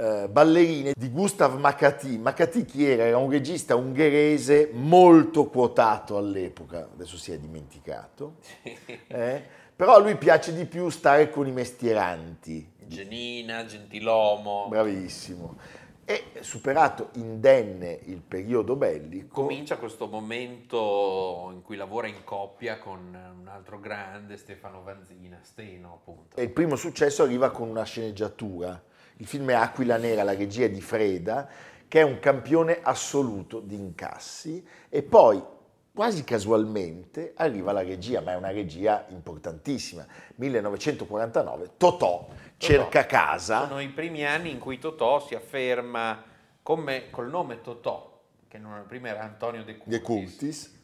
eh, 0.00 0.28
Ballerine 0.28 0.92
di 0.96 1.10
Gustav 1.10 1.58
Makati. 1.58 2.16
Makati 2.16 2.64
chi 2.64 2.86
era? 2.86 3.04
Era 3.04 3.18
un 3.18 3.30
regista 3.30 3.76
ungherese 3.76 4.70
molto 4.72 5.46
quotato 5.46 6.16
all'epoca, 6.16 6.88
adesso 6.92 7.18
si 7.18 7.32
è 7.32 7.38
dimenticato, 7.38 8.36
eh? 9.06 9.42
però 9.76 9.96
a 9.96 9.98
lui 9.98 10.16
piace 10.16 10.54
di 10.54 10.64
più 10.64 10.88
stare 10.88 11.28
con 11.28 11.46
i 11.46 11.52
mestieranti, 11.52 12.72
Genina, 12.78 13.66
Gentilomo. 13.66 14.68
bravissimo. 14.68 15.56
E 16.06 16.24
superato 16.40 17.10
indenne 17.12 18.00
il 18.06 18.20
periodo 18.20 18.74
bellico, 18.74 19.42
Comincia 19.42 19.76
questo 19.76 20.08
momento 20.08 21.50
in 21.52 21.62
cui 21.62 21.76
lavora 21.76 22.08
in 22.08 22.24
coppia 22.24 22.78
con 22.78 23.16
un 23.40 23.46
altro 23.46 23.78
grande, 23.78 24.36
Stefano 24.36 24.82
Vanzina, 24.82 25.38
Steno 25.42 26.00
appunto. 26.00 26.36
e 26.36 26.42
il 26.42 26.50
primo 26.50 26.74
successo 26.74 27.22
arriva 27.22 27.50
con 27.50 27.68
una 27.68 27.84
sceneggiatura. 27.84 28.82
Il 29.20 29.26
film 29.26 29.50
è 29.50 29.54
Aquila 29.54 29.98
Nera, 29.98 30.22
la 30.22 30.34
regia 30.34 30.66
di 30.66 30.80
Freda, 30.80 31.46
che 31.86 32.00
è 32.00 32.02
un 32.02 32.20
campione 32.20 32.78
assoluto 32.80 33.60
di 33.60 33.74
incassi 33.74 34.66
e 34.88 35.02
poi 35.02 35.42
quasi 35.92 36.24
casualmente 36.24 37.34
arriva 37.36 37.72
la 37.72 37.82
regia, 37.82 38.22
ma 38.22 38.32
è 38.32 38.36
una 38.36 38.50
regia 38.50 39.04
importantissima. 39.10 40.06
1949, 40.36 41.72
Totò 41.76 42.28
cerca 42.56 43.04
casa. 43.04 43.66
Sono 43.66 43.80
i 43.80 43.90
primi 43.90 44.24
anni 44.24 44.50
in 44.52 44.58
cui 44.58 44.78
Totò 44.78 45.20
si 45.20 45.34
afferma 45.34 46.24
come, 46.62 47.10
col 47.10 47.28
nome 47.28 47.60
Totò, 47.60 48.22
che 48.48 48.56
non, 48.56 48.86
prima 48.88 49.08
era 49.08 49.20
Antonio 49.20 49.62
De 49.64 49.76
Curtis. 49.76 49.98
De 49.98 50.00
Curtis. 50.00 50.79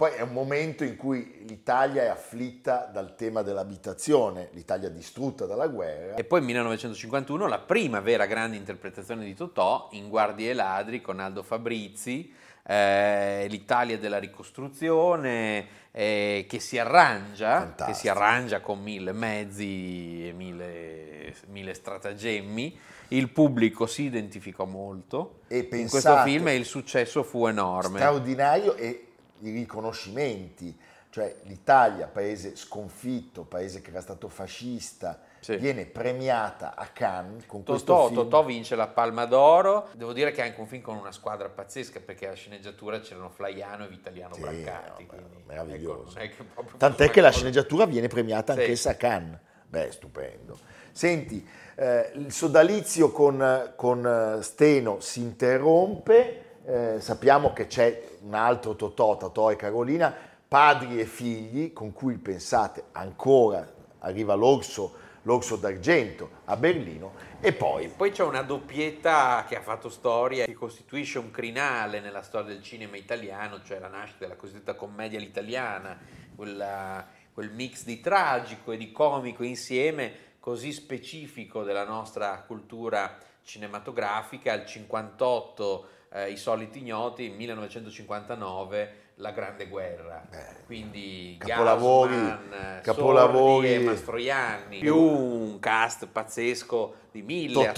Poi 0.00 0.12
è 0.12 0.22
un 0.22 0.32
momento 0.32 0.82
in 0.82 0.96
cui 0.96 1.44
l'Italia 1.46 2.04
è 2.04 2.06
afflitta 2.06 2.88
dal 2.90 3.14
tema 3.16 3.42
dell'abitazione, 3.42 4.48
l'Italia 4.52 4.88
distrutta 4.88 5.44
dalla 5.44 5.66
guerra. 5.66 6.14
E 6.14 6.24
poi 6.24 6.40
1951 6.40 7.46
la 7.46 7.58
prima 7.58 8.00
vera 8.00 8.24
grande 8.24 8.56
interpretazione 8.56 9.26
di 9.26 9.34
Totò 9.34 9.90
in 9.92 10.08
Guardie 10.08 10.52
e 10.52 10.54
Ladri 10.54 11.02
con 11.02 11.20
Aldo 11.20 11.42
Fabrizi, 11.42 12.32
eh, 12.66 13.44
l'Italia 13.50 13.98
della 13.98 14.16
ricostruzione 14.16 15.66
eh, 15.90 16.46
che 16.48 16.60
si 16.60 16.78
arrangia, 16.78 17.74
che 17.74 17.92
si 17.92 18.08
arrangia 18.08 18.60
con 18.60 18.80
mille 18.80 19.12
mezzi 19.12 20.28
e 20.28 20.32
mille, 20.32 21.34
mille 21.48 21.74
stratagemmi. 21.74 22.78
Il 23.08 23.28
pubblico 23.28 23.84
si 23.84 24.04
identificò 24.04 24.64
molto 24.64 25.40
E 25.48 25.58
in 25.58 25.68
questo 25.68 25.88
pensate- 25.90 26.30
film 26.30 26.48
e 26.48 26.54
il 26.54 26.64
successo 26.64 27.22
fu 27.22 27.46
enorme. 27.46 27.98
straordinario 27.98 28.76
e 28.76 29.08
i 29.40 29.50
riconoscimenti, 29.50 30.76
cioè 31.10 31.34
l'Italia, 31.44 32.06
paese 32.06 32.54
sconfitto, 32.56 33.42
paese 33.42 33.80
che 33.80 33.90
era 33.90 34.00
stato 34.00 34.28
fascista, 34.28 35.20
Sì. 35.40 35.56
viene 35.56 35.86
premiata 35.86 36.74
a 36.76 36.86
Cannes 36.86 37.46
con 37.46 37.64
questo 37.64 37.92
Totò, 37.94 38.06
film. 38.08 38.20
Totò 38.20 38.44
vince 38.44 38.76
la 38.76 38.86
Palma 38.86 39.24
d'Oro, 39.24 39.88
devo 39.94 40.12
dire 40.12 40.30
che 40.32 40.42
è 40.42 40.46
anche 40.46 40.60
un 40.60 40.66
film 40.66 40.82
con 40.82 40.96
una 40.96 41.10
squadra 41.12 41.48
pazzesca 41.48 41.98
perché 42.00 42.26
alla 42.26 42.36
sceneggiatura 42.36 43.00
c'erano 43.00 43.28
Flaiano 43.30 43.84
e 43.84 43.88
Vitaliano 43.88 44.34
Sì, 44.34 44.40
Brancati. 44.40 45.02
no, 45.04 45.08
quindi, 45.08 45.42
meraviglioso. 45.46 46.18
ecco, 46.18 46.44
che 46.54 46.76
Tant'è 46.76 47.10
che 47.10 47.20
la 47.20 47.26
cosa- 47.28 47.38
sceneggiatura 47.38 47.86
viene 47.86 48.06
premiata 48.08 48.52
Sì. 48.52 48.60
anch'essa 48.60 48.90
a 48.90 48.94
Cannes. 48.94 49.38
Beh, 49.66 49.90
stupendo. 49.92 50.58
Senti, 50.92 51.46
eh, 51.76 52.10
il 52.14 52.32
sodalizio 52.32 53.10
con, 53.12 53.72
con, 53.76 54.04
eh, 54.38 54.42
Steno 54.42 55.00
si 55.00 55.20
interrompe, 55.20 56.44
eh, 56.70 57.00
sappiamo 57.00 57.52
che 57.52 57.66
c'è 57.66 58.18
un 58.22 58.34
altro 58.34 58.76
Totò, 58.76 59.16
Totò 59.16 59.50
e 59.50 59.56
Carolina, 59.56 60.14
padri 60.46 61.00
e 61.00 61.04
figli, 61.04 61.72
con 61.72 61.92
cui 61.92 62.16
pensate 62.16 62.84
ancora 62.92 63.68
arriva 63.98 64.34
l'orso, 64.34 64.94
l'orso 65.22 65.56
d'argento 65.56 66.30
a 66.44 66.56
Berlino, 66.56 67.12
e 67.40 67.52
poi 67.52 67.88
Poi 67.88 68.12
c'è 68.12 68.22
una 68.22 68.42
doppietta 68.42 69.44
che 69.48 69.56
ha 69.56 69.60
fatto 69.60 69.88
storia, 69.88 70.44
che 70.44 70.54
costituisce 70.54 71.18
un 71.18 71.32
crinale 71.32 72.00
nella 72.00 72.22
storia 72.22 72.52
del 72.52 72.62
cinema 72.62 72.96
italiano, 72.96 73.62
cioè 73.64 73.80
la 73.80 73.88
nascita 73.88 74.20
della 74.20 74.36
cosiddetta 74.36 74.74
commedia 74.74 75.18
all'italiana, 75.18 75.98
quella- 76.36 77.04
quel 77.34 77.50
mix 77.50 77.84
di 77.84 78.00
tragico 78.00 78.72
e 78.72 78.76
di 78.76 78.92
comico 78.92 79.42
insieme, 79.42 80.28
così 80.38 80.72
specifico 80.72 81.64
della 81.64 81.84
nostra 81.84 82.44
cultura 82.46 83.18
cinematografica. 83.42 84.52
Al 84.52 84.66
58 84.66 85.98
eh, 86.12 86.30
I 86.30 86.36
soliti 86.36 86.80
ignoti, 86.80 87.24
il 87.24 87.32
1959 87.32 88.94
La 89.16 89.32
Grande 89.32 89.68
Guerra. 89.68 90.26
Quindi 90.66 91.36
capolavori- 91.38 92.14
Gausman, 92.14 92.80
capolavori- 92.82 93.68
Sordi 93.68 93.82
e 93.82 93.86
Mastroianni, 93.86 94.78
più 94.78 94.96
un 94.96 95.58
cast 95.58 96.06
pazzesco 96.06 96.94
di 97.12 97.22
mille 97.22 97.52
Totò, 97.52 97.68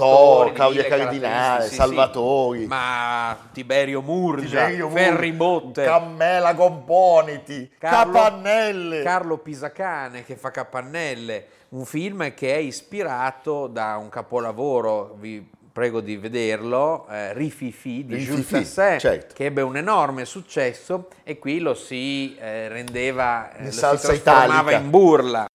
attori, 0.43 0.51
di 0.51 0.55
Claudia 0.57 0.85
Cardinale, 0.85 1.19
caratteristici, 1.19 1.75
Salvatori. 1.81 2.67
ma 2.67 3.37
Tiberio 3.53 4.03
Murgia, 4.03 4.67
Tiberio 4.67 4.91
Ferri 4.91 5.33
Botte, 5.33 5.85
Cammela 5.85 6.53
Gomponiti, 6.55 7.71
Carlo- 7.79 8.13
Capannelle. 8.13 9.03
Carlo 9.03 9.39
Pisacane 9.39 10.25
che 10.25 10.37
fa 10.37 10.51
Capannelle, 10.51 11.47
un 11.71 11.85
film 11.87 12.33
che 12.35 12.55
è 12.55 12.59
ispirato 12.59 13.67
da 13.67 13.97
un 13.97 14.09
capolavoro, 14.11 15.17
vi 15.19 15.45
prego 15.73 16.01
di 16.01 16.17
vederlo, 16.17 17.07
eh, 17.09 17.33
Rififi 17.33 18.05
di 18.05 18.17
Jules 18.19 18.47
Tasset, 18.47 19.01
certo. 19.01 19.35
che 19.35 19.47
ebbe 19.47 19.63
un 19.63 19.77
enorme 19.77 20.25
successo 20.25 21.09
e 21.25 21.39
qui 21.39 21.59
lo 21.61 21.75
si 21.75 22.37
eh, 22.39 22.69
rendeva, 22.69 23.51
eh, 23.53 23.59
In 23.61 23.65
lo 23.67 23.71
si 23.71 23.79
salsa 23.79 24.07
trasformava 24.09 24.71
italica. 24.71 24.77
in 24.77 24.91
burla. 24.91 25.47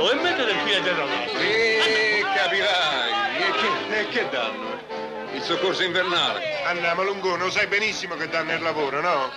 Oh, 0.00 0.10
e 0.10 0.14
mettete 0.14 0.50
il 0.50 0.58
piede 0.64 0.94
da 0.94 1.04
là. 1.04 1.24
E 1.40 2.22
capirai. 2.36 3.10
E 3.38 3.50
che, 3.58 3.98
e 4.00 4.08
che 4.08 4.28
danno? 4.30 4.66
Il 5.34 5.42
soccorso 5.42 5.82
invernale. 5.82 6.62
Andiamo 6.64 7.02
Lungone, 7.02 7.42
lo 7.42 7.50
sai 7.50 7.66
benissimo 7.66 8.14
che 8.14 8.28
danno 8.28 8.52
il 8.52 8.62
lavoro, 8.62 9.00
no? 9.00 9.30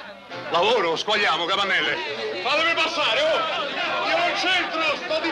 Lavoro, 0.52 0.96
squagliamo, 0.96 1.46
capannelle. 1.46 1.96
Fatemi 2.44 2.74
passare, 2.76 3.20
oh! 3.22 4.08
Io 4.10 4.18
non 4.18 4.32
c'entro, 4.36 4.82
sto 4.98 5.20
di, 5.22 5.32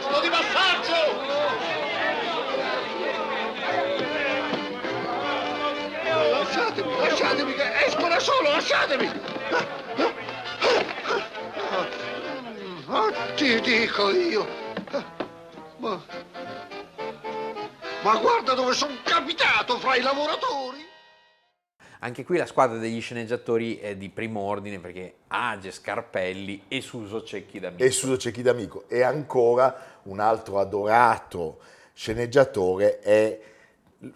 sto 0.00 0.20
di 0.20 0.28
passaggio! 0.28 1.33
Lasciatemi, 6.74 6.96
lasciatemi, 6.98 7.54
che 7.54 7.84
esco 7.86 8.08
da 8.08 8.18
solo, 8.18 8.50
lasciatemi! 8.50 9.10
Ma 12.86 13.12
ti 13.36 13.60
dico 13.60 14.10
io! 14.10 14.46
Ma, 15.76 16.02
ma 18.02 18.16
guarda 18.18 18.54
dove 18.54 18.72
sono 18.74 18.94
capitato 19.04 19.78
fra 19.78 19.94
i 19.94 20.00
lavoratori! 20.00 20.82
Anche 22.00 22.24
qui 22.24 22.38
la 22.38 22.46
squadra 22.46 22.76
degli 22.78 23.00
sceneggiatori 23.00 23.78
è 23.78 23.94
di 23.96 24.10
primo 24.10 24.40
ordine 24.40 24.80
perché 24.80 25.14
Age 25.28 25.70
Scarpelli 25.70 26.64
e 26.68 26.80
Suso 26.80 27.22
Cecchi 27.22 27.60
d'Amico. 27.60 27.82
e 27.84 27.90
Suso 27.90 28.18
Cecchi 28.18 28.42
d'Amico. 28.42 28.84
E 28.88 29.02
ancora 29.02 30.00
un 30.02 30.18
altro 30.18 30.58
adorato 30.58 31.60
sceneggiatore 31.94 32.98
è 32.98 33.40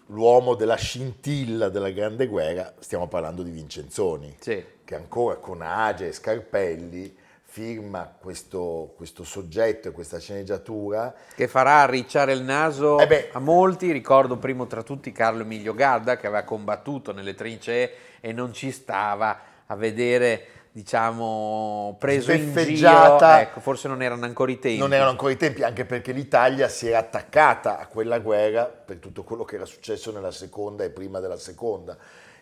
l'uomo 0.07 0.55
della 0.55 0.75
scintilla 0.75 1.69
della 1.69 1.89
Grande 1.91 2.27
Guerra, 2.27 2.73
stiamo 2.79 3.07
parlando 3.07 3.43
di 3.43 3.51
Vincenzoni, 3.51 4.35
Sì. 4.39 4.63
che 4.83 4.95
ancora 4.95 5.35
con 5.35 5.61
Age 5.61 6.07
e 6.07 6.11
Scarpelli 6.13 7.17
firma 7.51 8.13
questo, 8.19 8.93
questo 8.95 9.23
soggetto 9.23 9.87
e 9.87 9.91
questa 9.91 10.19
sceneggiatura 10.19 11.13
che 11.35 11.47
farà 11.47 11.81
arricciare 11.81 12.31
il 12.33 12.43
naso 12.43 12.99
Eh 12.99 13.07
beh. 13.07 13.29
a 13.33 13.39
molti, 13.39 13.91
ricordo 13.91 14.37
primo 14.37 14.67
tra 14.67 14.83
tutti 14.83 15.11
Carlo 15.11 15.41
Emilio 15.41 15.73
Gadda 15.73 16.15
che 16.17 16.27
aveva 16.27 16.43
combattuto 16.43 17.11
nelle 17.11 17.33
trincee 17.33 17.91
e 18.19 18.33
non 18.33 18.53
ci 18.53 18.69
stava 18.71 19.39
a 19.65 19.75
vedere 19.75 20.47
diciamo 20.71 21.95
preso 21.99 22.31
in 22.31 22.53
giro, 22.53 23.19
ecco, 23.19 23.59
forse 23.59 23.87
non 23.87 24.01
erano 24.01 24.25
ancora 24.25 24.51
i 24.51 24.59
tempi. 24.59 24.77
Non 24.77 24.93
erano 24.93 25.09
ancora 25.09 25.31
i 25.31 25.37
tempi, 25.37 25.63
anche 25.63 25.85
perché 25.85 26.11
l'Italia 26.11 26.67
si 26.67 26.87
era 26.87 26.99
attaccata 26.99 27.79
a 27.79 27.87
quella 27.87 28.19
guerra 28.19 28.65
per 28.65 28.97
tutto 28.97 29.23
quello 29.23 29.43
che 29.43 29.55
era 29.55 29.65
successo 29.65 30.11
nella 30.11 30.31
seconda 30.31 30.83
e 30.83 30.89
prima 30.89 31.19
della 31.19 31.37
seconda. 31.37 31.97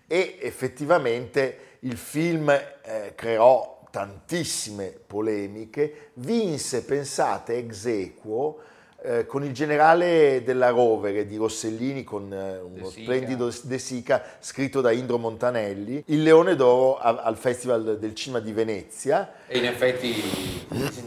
E 0.05 0.37
effettivamente 0.41 1.77
il 1.81 1.97
film 1.97 2.49
eh, 2.49 3.13
creò 3.15 3.81
tantissime 3.89 4.93
polemiche, 5.05 6.11
vinse, 6.15 6.83
pensate, 6.83 7.57
ex 7.57 7.85
equo 7.85 8.59
eh, 9.03 9.25
con 9.25 9.43
il 9.43 9.53
generale 9.53 10.41
della 10.43 10.69
Rovere 10.69 11.25
di 11.25 11.36
Rossellini, 11.38 12.03
con 12.03 12.33
eh, 12.33 12.60
uno 12.60 12.86
De 12.86 12.89
splendido 12.89 13.51
De 13.63 13.77
Sica, 13.77 14.23
scritto 14.39 14.81
da 14.81 14.91
Indro 14.91 15.17
Montanelli, 15.17 16.03
il 16.07 16.23
Leone 16.23 16.55
d'Oro 16.55 16.97
a- 16.97 17.21
al 17.23 17.38
Festival 17.38 17.97
del 17.99 18.15
Cinema 18.15 18.39
di 18.39 18.51
Venezia. 18.51 19.33
E 19.47 19.57
in 19.60 19.65
effetti 19.65 20.15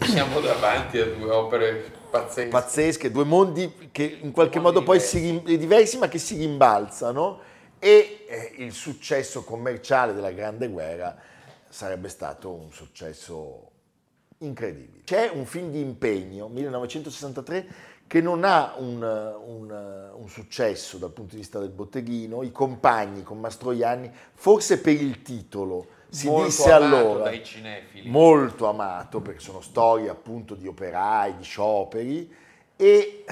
siamo 0.04 0.40
davanti 0.40 0.98
a 0.98 1.06
due 1.06 1.30
opere 1.30 1.90
pazzesche. 2.10 2.48
pazzesche, 2.48 3.10
due 3.10 3.24
mondi 3.24 3.88
che 3.92 4.18
in 4.22 4.30
qualche 4.32 4.58
Mondi 4.60 4.78
modo 4.78 4.82
poi 4.86 4.98
diversi. 4.98 5.18
si 5.18 5.24
rim- 5.30 5.56
diversi 5.58 5.98
ma 5.98 6.08
che 6.08 6.18
si 6.18 6.36
rimbalzano 6.36 7.40
e 7.78 8.24
eh, 8.28 8.52
il 8.58 8.72
successo 8.72 9.42
commerciale 9.42 10.12
della 10.14 10.30
Grande 10.32 10.68
Guerra 10.68 11.16
sarebbe 11.68 12.08
stato 12.08 12.50
un 12.52 12.70
successo 12.72 13.69
incredibile. 14.40 15.02
C'è 15.04 15.30
un 15.32 15.44
film 15.46 15.70
di 15.70 15.80
impegno, 15.80 16.48
1963, 16.48 17.66
che 18.06 18.20
non 18.20 18.42
ha 18.44 18.74
un, 18.78 18.96
un- 19.02 20.10
un 20.14 20.28
successo 20.28 20.98
dal 20.98 21.12
punto 21.12 21.34
di 21.34 21.40
vista 21.40 21.58
del 21.60 21.70
botteghino, 21.70 22.42
i 22.42 22.50
compagni 22.50 23.22
con 23.22 23.38
Mastroianni, 23.38 24.10
forse 24.34 24.80
per 24.80 24.94
il 24.94 25.22
titolo, 25.22 25.86
si 26.08 26.26
Molto 26.26 26.46
disse 26.46 26.72
amato 26.72 26.96
allora, 26.96 27.24
dai 27.24 27.44
cinefili. 27.44 28.08
molto 28.08 28.66
amato 28.68 29.20
perché 29.20 29.38
sono 29.40 29.60
storie 29.60 30.08
appunto 30.08 30.54
di 30.56 30.66
operai, 30.66 31.36
di 31.36 31.44
scioperi 31.44 32.34
e 32.74 33.24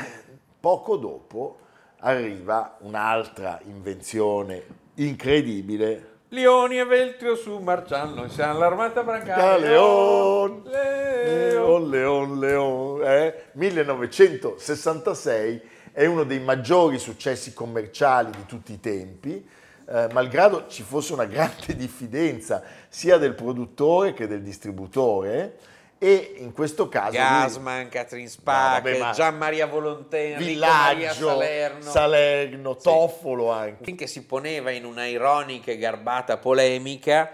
poco 0.61 0.97
dopo 0.97 1.59
arriva 1.99 2.77
un'altra 2.83 3.61
invenzione 3.65 4.63
incredibile. 4.95 6.18
Lioni 6.31 6.79
e 6.79 6.85
Veltrio 6.85 7.37
su 7.37 7.57
Marciano, 7.57 8.29
siamo 8.29 8.59
l'armata 8.59 9.03
brancale. 9.03 9.69
Leon, 9.69 10.63
Leon. 10.63 11.55
Leon, 11.55 11.89
Leon, 11.89 12.39
Leon, 12.39 13.03
eh? 13.03 13.45
1966 13.53 15.63
è 15.91 16.05
uno 16.05 16.25
dei 16.25 16.41
maggiori 16.41 16.99
successi 16.99 17.55
commerciali 17.55 18.31
di 18.31 18.45
tutti 18.45 18.75
i 18.75 18.81
tempi, 18.81 19.43
eh, 19.89 20.09
malgrado 20.13 20.67
ci 20.69 20.83
fosse 20.83 21.15
una 21.15 21.25
grande 21.25 21.75
diffidenza 21.75 22.63
sia 22.91 23.17
del 23.17 23.33
produttore 23.33 24.13
che 24.13 24.27
del 24.27 24.43
distributore 24.43 25.57
e 25.99 26.35
in 26.39 26.53
questo 26.53 26.89
caso 26.89 27.11
lui- 27.11 27.17
Gasman, 27.19 27.89
Catherine 27.89 28.29
Spack, 28.29 28.85
No, 28.89 28.99
ma- 28.99 29.11
Gian 29.13 29.37
Maria 29.37 29.67
Volonté, 29.67 30.33
Enrico 30.35 30.65
Maria 30.67 31.13
Villaggio, 31.13 31.29
Salerno. 31.29 31.83
Salerno, 31.91 32.77
Toffolo 32.77 33.51
anche. 33.51 33.85
Finché 33.85 34.07
si 34.07 34.25
poneva 34.25 34.71
in 34.71 34.85
una 34.85 35.07
ironica 35.07 35.71
e 35.73 35.79
garbata 35.79 36.37
polemica 36.39 37.31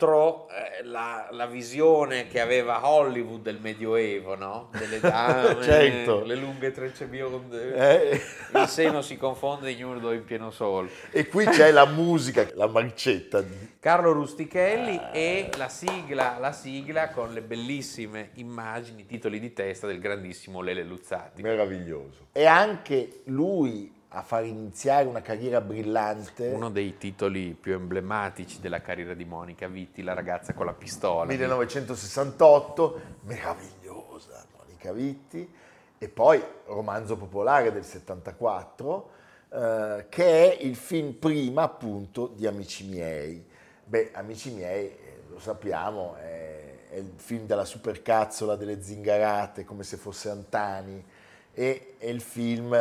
contro 0.00 0.48
eh, 0.48 0.82
la, 0.84 1.28
la 1.30 1.46
visione 1.46 2.26
che 2.26 2.40
aveva 2.40 2.88
Hollywood 2.88 3.42
del 3.42 3.58
Medioevo, 3.60 4.34
no? 4.34 4.70
Delle 4.72 4.98
dame, 5.00 5.62
Certo. 5.62 6.24
le 6.24 6.34
lunghe 6.36 6.72
trecce 6.72 7.04
bionde, 7.04 7.74
Eh? 7.74 8.20
il 8.58 8.66
seno 8.66 9.02
si 9.02 9.16
confonde 9.18 9.70
ignudo 9.70 10.12
in 10.12 10.24
pieno 10.24 10.50
sol. 10.50 10.88
E 11.10 11.26
qui 11.28 11.44
c'è 11.46 11.70
la 11.70 11.84
musica, 11.86 12.48
la 12.54 12.66
marcetta 12.66 13.42
di 13.42 13.54
Carlo 13.78 14.12
Rustichelli 14.12 14.98
e 15.12 15.50
la 15.56 15.68
sigla, 15.68 16.38
la 16.38 16.52
sigla 16.52 17.10
con 17.10 17.32
le 17.34 17.42
bellissime 17.42 18.30
immagini, 18.34 19.04
titoli 19.04 19.38
di 19.38 19.52
testa 19.52 19.86
del 19.86 19.98
grandissimo 20.00 20.62
Lele 20.62 20.82
Luzzati. 20.82 21.42
meraviglioso. 21.42 22.28
E 22.32 22.46
anche 22.46 23.20
lui 23.24 23.92
a 24.12 24.22
far 24.22 24.44
iniziare 24.44 25.06
una 25.06 25.22
carriera 25.22 25.60
brillante. 25.60 26.48
Uno 26.48 26.70
dei 26.70 26.96
titoli 26.96 27.52
più 27.52 27.74
emblematici 27.74 28.60
della 28.60 28.80
carriera 28.80 29.14
di 29.14 29.24
Monica 29.24 29.68
Vitti, 29.68 30.02
la 30.02 30.14
ragazza 30.14 30.52
con 30.52 30.66
la 30.66 30.72
pistola. 30.72 31.26
1968, 31.26 33.00
meravigliosa 33.22 34.44
Monica 34.56 34.92
Vitti, 34.92 35.48
e 35.96 36.08
poi 36.08 36.42
romanzo 36.66 37.16
popolare 37.16 37.70
del 37.72 37.84
74, 37.84 39.10
eh, 39.48 40.06
che 40.08 40.56
è 40.56 40.62
il 40.62 40.74
film 40.74 41.12
prima 41.12 41.62
appunto 41.62 42.26
di 42.34 42.48
Amici 42.48 42.88
miei. 42.88 43.46
Beh, 43.84 44.10
Amici 44.14 44.50
miei, 44.50 44.86
eh, 44.86 45.22
lo 45.28 45.38
sappiamo, 45.38 46.16
è, 46.16 46.88
è 46.90 46.96
il 46.96 47.12
film 47.14 47.46
della 47.46 47.64
supercazzola 47.64 48.56
delle 48.56 48.82
zingarate, 48.82 49.64
come 49.64 49.84
se 49.84 49.96
fosse 49.96 50.30
Antani, 50.30 51.04
e 51.52 51.94
è 51.98 52.06
il 52.06 52.20
film 52.20 52.76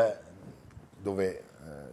dove 1.01 1.38
eh, 1.38 1.43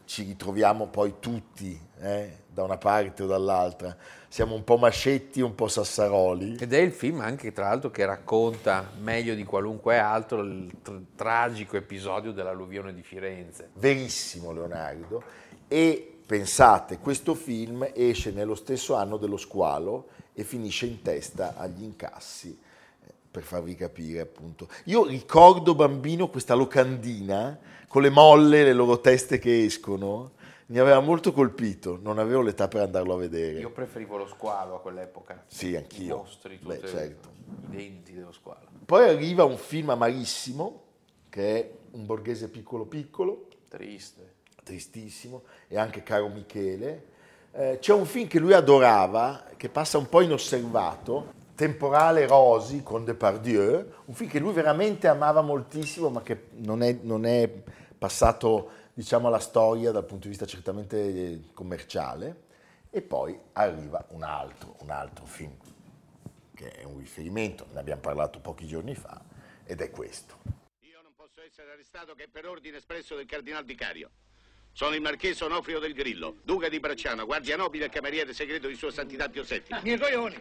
ci 0.04 0.22
ritroviamo 0.22 0.86
poi 0.86 1.14
tutti, 1.20 1.78
eh, 2.00 2.44
da 2.48 2.62
una 2.62 2.78
parte 2.78 3.22
o 3.22 3.26
dall'altra. 3.26 3.96
Siamo 4.28 4.54
un 4.54 4.64
po' 4.64 4.76
Mascetti, 4.76 5.40
un 5.40 5.54
po' 5.54 5.68
Sassaroli. 5.68 6.56
Ed 6.58 6.72
è 6.72 6.78
il 6.78 6.92
film 6.92 7.20
anche 7.20 7.52
tra 7.52 7.68
l'altro 7.68 7.90
che 7.90 8.04
racconta 8.04 8.90
meglio 8.98 9.34
di 9.34 9.44
qualunque 9.44 9.98
altro 9.98 10.40
il 10.40 10.70
tr- 10.82 11.00
tragico 11.14 11.76
episodio 11.76 12.32
dell'alluvione 12.32 12.94
di 12.94 13.02
Firenze. 13.02 13.70
Verissimo 13.74 14.52
Leonardo. 14.52 15.22
E 15.68 16.18
pensate, 16.26 16.98
questo 16.98 17.34
film 17.34 17.88
esce 17.94 18.30
nello 18.32 18.54
stesso 18.54 18.94
anno 18.94 19.16
dello 19.16 19.36
squalo 19.36 20.08
e 20.32 20.44
finisce 20.44 20.86
in 20.86 21.02
testa 21.02 21.54
agli 21.56 21.82
incassi, 21.82 22.58
eh, 23.04 23.12
per 23.30 23.42
farvi 23.42 23.74
capire 23.74 24.20
appunto. 24.20 24.68
Io 24.84 25.06
ricordo 25.06 25.74
bambino 25.74 26.28
questa 26.28 26.54
locandina 26.54 27.58
con 27.88 28.02
le 28.02 28.10
molle, 28.10 28.64
le 28.64 28.72
loro 28.72 29.00
teste 29.00 29.38
che 29.38 29.64
escono, 29.64 30.32
mi 30.66 30.78
aveva 30.78 31.00
molto 31.00 31.32
colpito, 31.32 31.98
non 32.02 32.18
avevo 32.18 32.42
l'età 32.42 32.66
per 32.68 32.82
andarlo 32.82 33.14
a 33.14 33.18
vedere. 33.18 33.60
Io 33.60 33.70
preferivo 33.70 34.16
lo 34.16 34.26
squalo 34.26 34.74
a 34.76 34.80
quell'epoca. 34.80 35.44
Sì, 35.46 35.70
I 35.70 35.76
anch'io. 35.76 36.16
mostri, 36.16 36.58
Beh, 36.60 36.80
certo. 36.86 37.28
i 37.70 37.76
denti 37.76 38.12
dello 38.12 38.32
squalo. 38.32 38.66
Poi 38.84 39.08
arriva 39.08 39.44
un 39.44 39.56
film 39.56 39.90
amarissimo, 39.90 40.82
che 41.28 41.58
è 41.60 41.70
Un 41.92 42.04
borghese 42.04 42.48
piccolo 42.48 42.84
piccolo, 42.84 43.46
Triste. 43.68 44.34
tristissimo, 44.64 45.42
e 45.68 45.78
anche 45.78 46.02
caro 46.02 46.28
Michele. 46.28 47.14
Eh, 47.52 47.78
c'è 47.80 47.92
un 47.94 48.04
film 48.04 48.26
che 48.28 48.38
lui 48.38 48.52
adorava, 48.52 49.44
che 49.56 49.68
passa 49.70 49.96
un 49.98 50.08
po' 50.08 50.20
inosservato, 50.20 51.32
Temporale 51.56 52.26
Rosi 52.26 52.82
con 52.82 53.04
Depardieu, 53.04 53.92
un 54.04 54.14
film 54.14 54.30
che 54.30 54.38
lui 54.38 54.52
veramente 54.52 55.08
amava 55.08 55.40
moltissimo, 55.40 56.10
ma 56.10 56.20
che 56.20 56.48
non 56.58 56.82
è, 56.82 56.98
non 57.00 57.24
è 57.24 57.50
passato 57.96 58.70
diciamo, 58.92 59.28
alla 59.28 59.38
storia 59.38 59.90
dal 59.90 60.04
punto 60.04 60.24
di 60.24 60.28
vista 60.28 60.44
certamente 60.44 60.96
eh, 60.98 61.40
commerciale. 61.54 62.44
E 62.90 63.00
poi 63.00 63.38
arriva 63.54 64.04
un 64.10 64.22
altro, 64.22 64.76
un 64.80 64.90
altro 64.90 65.24
film 65.24 65.56
che 66.54 66.70
è 66.72 66.84
un 66.84 66.98
riferimento, 66.98 67.66
ne 67.72 67.80
abbiamo 67.80 68.00
parlato 68.00 68.38
pochi 68.38 68.66
giorni 68.66 68.94
fa, 68.94 69.20
ed 69.64 69.80
è 69.80 69.90
questo. 69.90 70.36
Io 70.80 71.00
non 71.02 71.12
posso 71.14 71.40
essere 71.40 71.72
arrestato 71.72 72.14
che 72.14 72.28
per 72.30 72.46
ordine 72.46 72.76
espresso 72.76 73.16
del 73.16 73.26
cardinal 73.26 73.64
vicario. 73.64 74.10
Sono 74.76 74.94
il 74.94 75.00
marchese 75.00 75.42
Onofrio 75.42 75.78
del 75.78 75.94
Grillo, 75.94 76.36
duca 76.42 76.68
di 76.68 76.78
Bracciano, 76.78 77.24
guardia 77.24 77.56
nobile 77.56 77.86
e 77.86 77.88
cameriere 77.88 78.34
segreto 78.34 78.68
di 78.68 78.74
Sua 78.74 78.90
Santità 78.90 79.26
Pio 79.26 79.42
VII. 79.42 79.62
Miei 79.80 79.98
coglioni, 79.98 80.38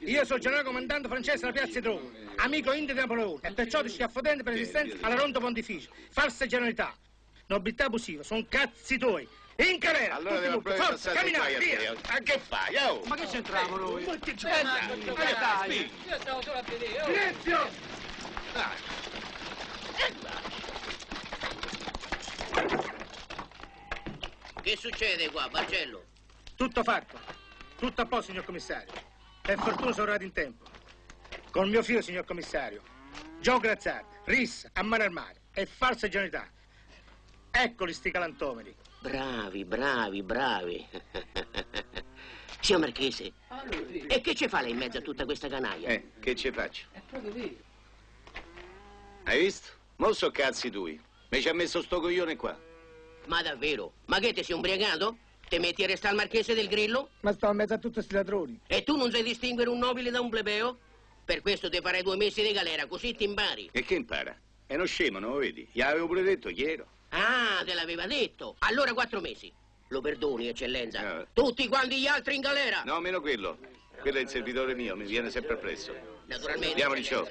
io 0.00 0.24
sono 0.24 0.40
generale 0.40 0.64
comandante 0.64 1.06
francese 1.06 1.38
della 1.38 1.52
piazza 1.52 1.78
di 1.78 1.86
Roma, 1.86 2.10
amico 2.38 2.72
indio 2.72 2.94
di 2.94 2.98
Napoleone, 2.98 3.38
e 3.42 3.52
perciò 3.52 3.82
ti 3.82 3.88
schiaffodente 3.88 4.42
per 4.42 4.54
resistenza 4.54 4.96
alla 5.02 5.14
ronda 5.14 5.38
pontificia. 5.38 5.88
Falsa 6.10 6.46
generalità, 6.46 6.96
nobiltà 7.46 7.84
abusiva, 7.84 8.24
sono 8.24 8.44
cazzi 8.48 8.98
tuoi. 8.98 9.28
In 9.58 9.78
carrera, 9.78 10.16
Allora 10.16 10.40
devo 10.40 10.60
proprio 10.60 10.82
forza, 10.82 11.12
passare 11.12 11.30
camminare, 11.30 11.54
qua 11.54 11.62
a 11.62 11.78
via. 11.78 11.94
A 12.08 12.18
che 12.18 12.40
fai? 12.40 12.76
Oh? 12.88 13.02
Ma 13.04 13.14
che 13.14 13.26
c'entriamo 13.26 13.76
noi? 13.76 14.04
Ma 14.04 14.18
che 14.18 14.34
dai? 14.34 15.90
Io 16.08 16.18
stavo 16.18 16.42
solo 16.42 16.58
a 16.58 16.62
vedere. 16.62 17.04
Silenzio! 17.04 17.70
Che 24.66 24.76
succede 24.76 25.30
qua, 25.30 25.48
Marcello? 25.52 26.06
Tutto 26.56 26.82
fatto, 26.82 27.16
tutto 27.78 28.00
a 28.00 28.04
posto, 28.04 28.32
signor 28.32 28.44
commissario. 28.44 28.92
Per 29.40 29.56
fortuna 29.58 29.92
sono 29.92 30.10
arrivato 30.10 30.24
in 30.24 30.32
tempo. 30.32 30.64
Col 31.52 31.68
mio 31.68 31.84
figlio, 31.84 32.02
signor 32.02 32.24
commissario. 32.24 32.82
Gio 33.40 33.58
Grazzati, 33.58 34.12
rissa, 34.24 34.68
a 34.72 34.82
mano 34.82 35.04
armate 35.04 35.42
e 35.54 35.66
falsa 35.66 36.08
generalità. 36.08 36.50
Eccoli 37.52 37.92
sti 37.92 38.10
galantomeri. 38.10 38.74
Bravi, 39.02 39.64
bravi, 39.64 40.22
bravi. 40.24 40.84
Signor 42.58 42.80
Marchese, 42.80 43.32
e 44.08 44.20
che 44.20 44.34
ci 44.34 44.48
fa 44.48 44.62
lei 44.62 44.72
in 44.72 44.78
mezzo 44.78 44.98
a 44.98 45.00
tutta 45.00 45.24
questa 45.24 45.46
canaglia? 45.46 45.90
Eh, 45.90 46.10
che 46.18 46.34
ci 46.34 46.50
faccio? 46.50 46.86
Hai 49.22 49.38
visto? 49.38 49.68
Mo 49.98 50.12
so 50.12 50.32
cazzi 50.32 50.70
tui. 50.70 51.00
Mi 51.28 51.40
ci 51.40 51.48
ha 51.48 51.54
messo 51.54 51.80
sto 51.82 52.00
coglione 52.00 52.34
qua. 52.34 52.65
Ma 53.26 53.42
davvero? 53.42 53.92
Ma 54.06 54.18
che 54.18 54.32
ti 54.32 54.42
sei 54.42 54.56
ubriacato? 54.56 55.18
Ti 55.48 55.58
metti 55.58 55.84
a 55.84 55.86
restare 55.86 56.10
al 56.10 56.16
Marchese 56.16 56.54
del 56.54 56.68
Grillo? 56.68 57.10
Ma 57.20 57.32
sto 57.32 57.48
in 57.48 57.56
mezzo 57.56 57.74
a 57.74 57.78
tutti 57.78 57.94
questi 57.94 58.14
ladroni. 58.14 58.60
E 58.66 58.82
tu 58.82 58.96
non 58.96 59.10
sai 59.10 59.22
distinguere 59.22 59.70
un 59.70 59.78
nobile 59.78 60.10
da 60.10 60.20
un 60.20 60.28
plebeo? 60.28 60.78
Per 61.24 61.40
questo 61.40 61.68
ti 61.68 61.78
farei 61.80 62.02
due 62.02 62.16
mesi 62.16 62.42
di 62.42 62.52
galera, 62.52 62.86
così 62.86 63.14
ti 63.14 63.24
impari. 63.24 63.68
E 63.72 63.84
che 63.84 63.94
impara? 63.94 64.36
È 64.66 64.74
uno 64.74 64.86
scemo, 64.86 65.18
non 65.18 65.32
lo 65.32 65.38
vedi? 65.38 65.68
Gli 65.70 65.80
avevo 65.80 66.06
pure 66.06 66.22
detto 66.22 66.50
chi 66.50 66.64
ero. 66.64 66.86
Ah, 67.10 67.62
te 67.64 67.74
l'aveva 67.74 68.06
detto. 68.06 68.56
Allora 68.60 68.92
quattro 68.92 69.20
mesi. 69.20 69.52
Lo 69.88 70.00
perdoni, 70.00 70.48
eccellenza. 70.48 71.20
Eh. 71.20 71.26
Tutti 71.32 71.68
quanti 71.68 72.00
gli 72.00 72.06
altri 72.06 72.34
in 72.34 72.40
galera. 72.40 72.82
No, 72.84 72.98
meno 73.00 73.20
quello. 73.20 73.58
Quello 74.06 74.20
è 74.20 74.22
il 74.22 74.28
servitore 74.28 74.76
mio, 74.76 74.94
mi 74.94 75.04
viene 75.04 75.30
sempre 75.30 75.54
appresso. 75.54 75.92
Naturalmente. 76.26 76.68
Andiamo, 76.68 76.94
Ricciò. 76.94 77.26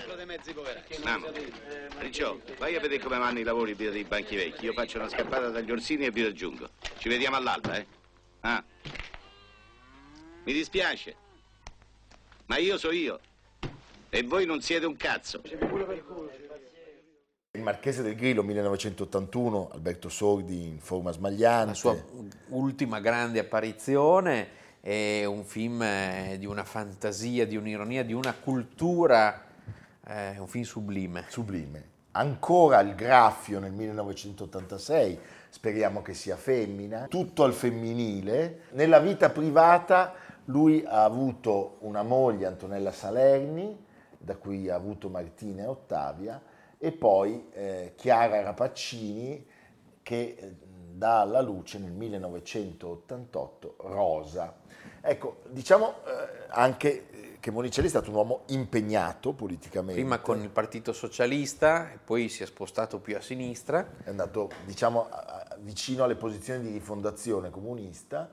Andiamo. 0.95 1.27
Ricciò, 1.99 2.37
vai 2.57 2.75
a 2.75 2.81
vedere 2.81 3.01
come 3.01 3.17
vanno 3.17 3.39
i 3.39 3.43
lavori 3.43 3.73
via 3.75 3.91
dei 3.91 4.03
banchi 4.03 4.35
vecchi. 4.35 4.65
Io 4.65 4.73
faccio 4.73 4.97
una 4.97 5.07
scappata 5.07 5.47
dagli 5.47 5.71
orsini 5.71 6.03
e 6.03 6.11
vi 6.11 6.23
raggiungo. 6.23 6.67
Ci 6.97 7.07
vediamo 7.07 7.37
all'alba, 7.37 7.77
eh? 7.77 7.85
Ah. 8.41 8.61
Mi 10.43 10.51
dispiace, 10.51 11.15
ma 12.47 12.57
io 12.57 12.77
so 12.77 12.91
io. 12.91 13.21
E 14.09 14.23
voi 14.23 14.45
non 14.45 14.59
siete 14.59 14.85
un 14.85 14.97
cazzo. 14.97 15.41
Il 17.51 17.61
Marchese 17.61 18.01
del 18.01 18.15
Grillo 18.15 18.43
1981, 18.43 19.69
Alberto 19.71 20.09
Sordi 20.09 20.67
in 20.67 20.79
forma 20.81 21.13
smagliante. 21.13 21.67
La 21.67 21.73
sua 21.73 21.97
ultima 22.49 22.99
grande 22.99 23.39
apparizione 23.39 24.63
è 24.85 25.25
un 25.25 25.43
film 25.43 25.81
eh, 25.81 26.35
di 26.37 26.45
una 26.45 26.63
fantasia, 26.63 27.47
di 27.47 27.57
un'ironia, 27.57 28.03
di 28.03 28.13
una 28.13 28.35
cultura, 28.35 29.45
eh, 30.05 30.37
un 30.37 30.45
film 30.45 30.63
sublime. 30.63 31.25
Sublime. 31.27 31.93
Ancora 32.11 32.81
il 32.81 32.93
Graffio 32.93 33.57
nel 33.57 33.71
1986, 33.71 35.19
speriamo 35.49 36.03
che 36.03 36.13
sia 36.13 36.35
femmina, 36.35 37.07
tutto 37.07 37.43
al 37.43 37.53
femminile. 37.53 38.65
Nella 38.73 38.99
vita 38.99 39.31
privata 39.31 40.13
lui 40.45 40.83
ha 40.85 41.03
avuto 41.03 41.77
una 41.79 42.03
moglie, 42.03 42.45
Antonella 42.45 42.91
Salerni, 42.91 43.83
da 44.19 44.35
cui 44.35 44.69
ha 44.69 44.75
avuto 44.75 45.09
Martina 45.09 45.63
e 45.63 45.65
Ottavia, 45.65 46.39
e 46.77 46.91
poi 46.91 47.47
eh, 47.53 47.93
Chiara 47.95 48.39
Rapaccini 48.43 49.47
che 50.03 50.37
eh, 50.39 50.55
dà 50.97 51.21
alla 51.21 51.41
luce 51.41 51.77
nel 51.77 51.91
1988 51.91 53.75
Rosa. 53.79 54.55
Ecco, 55.01 55.41
diciamo 55.49 55.95
eh, 56.05 56.45
anche 56.49 57.37
che 57.39 57.51
Monicelli 57.51 57.85
è 57.85 57.89
stato 57.91 58.09
un 58.09 58.15
uomo 58.15 58.41
impegnato 58.47 59.33
politicamente. 59.33 60.01
Prima 60.01 60.19
con 60.19 60.41
il 60.41 60.49
Partito 60.49 60.93
Socialista, 60.93 61.87
poi 62.03 62.27
si 62.27 62.41
è 62.41 62.45
spostato 62.47 62.99
più 62.99 63.15
a 63.15 63.21
sinistra. 63.21 63.87
È 64.03 64.09
andato, 64.09 64.49
diciamo, 64.65 65.07
vicino 65.59 66.05
alle 66.05 66.15
posizioni 66.15 66.63
di 66.63 66.71
rifondazione 66.71 67.51
comunista. 67.51 68.29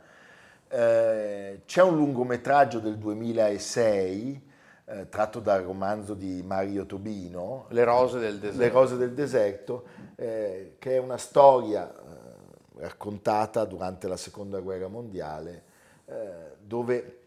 Eh, 0.67 1.61
c'è 1.67 1.83
un 1.83 1.97
lungometraggio 1.97 2.79
del 2.79 2.97
2006 2.97 4.51
eh, 4.85 5.09
tratto 5.11 5.41
dal 5.41 5.63
romanzo 5.63 6.15
di 6.15 6.43
Mario 6.43 6.87
Tobino, 6.87 7.67
Le 7.69 7.85
rose 7.85 8.19
del 8.19 8.39
deserto. 8.39 8.79
Rose 8.79 8.97
del 8.97 9.13
deserto, 9.13 9.85
eh, 10.17 10.77
che 10.79 10.93
è 10.93 10.99
una 10.99 11.19
storia 11.19 11.93
eh, 11.93 12.33
raccontata 12.77 13.65
durante 13.65 14.09
la 14.09 14.17
seconda 14.17 14.61
guerra 14.61 14.89
mondiale, 14.89 15.63
eh, 16.07 16.57
dove 16.61 17.19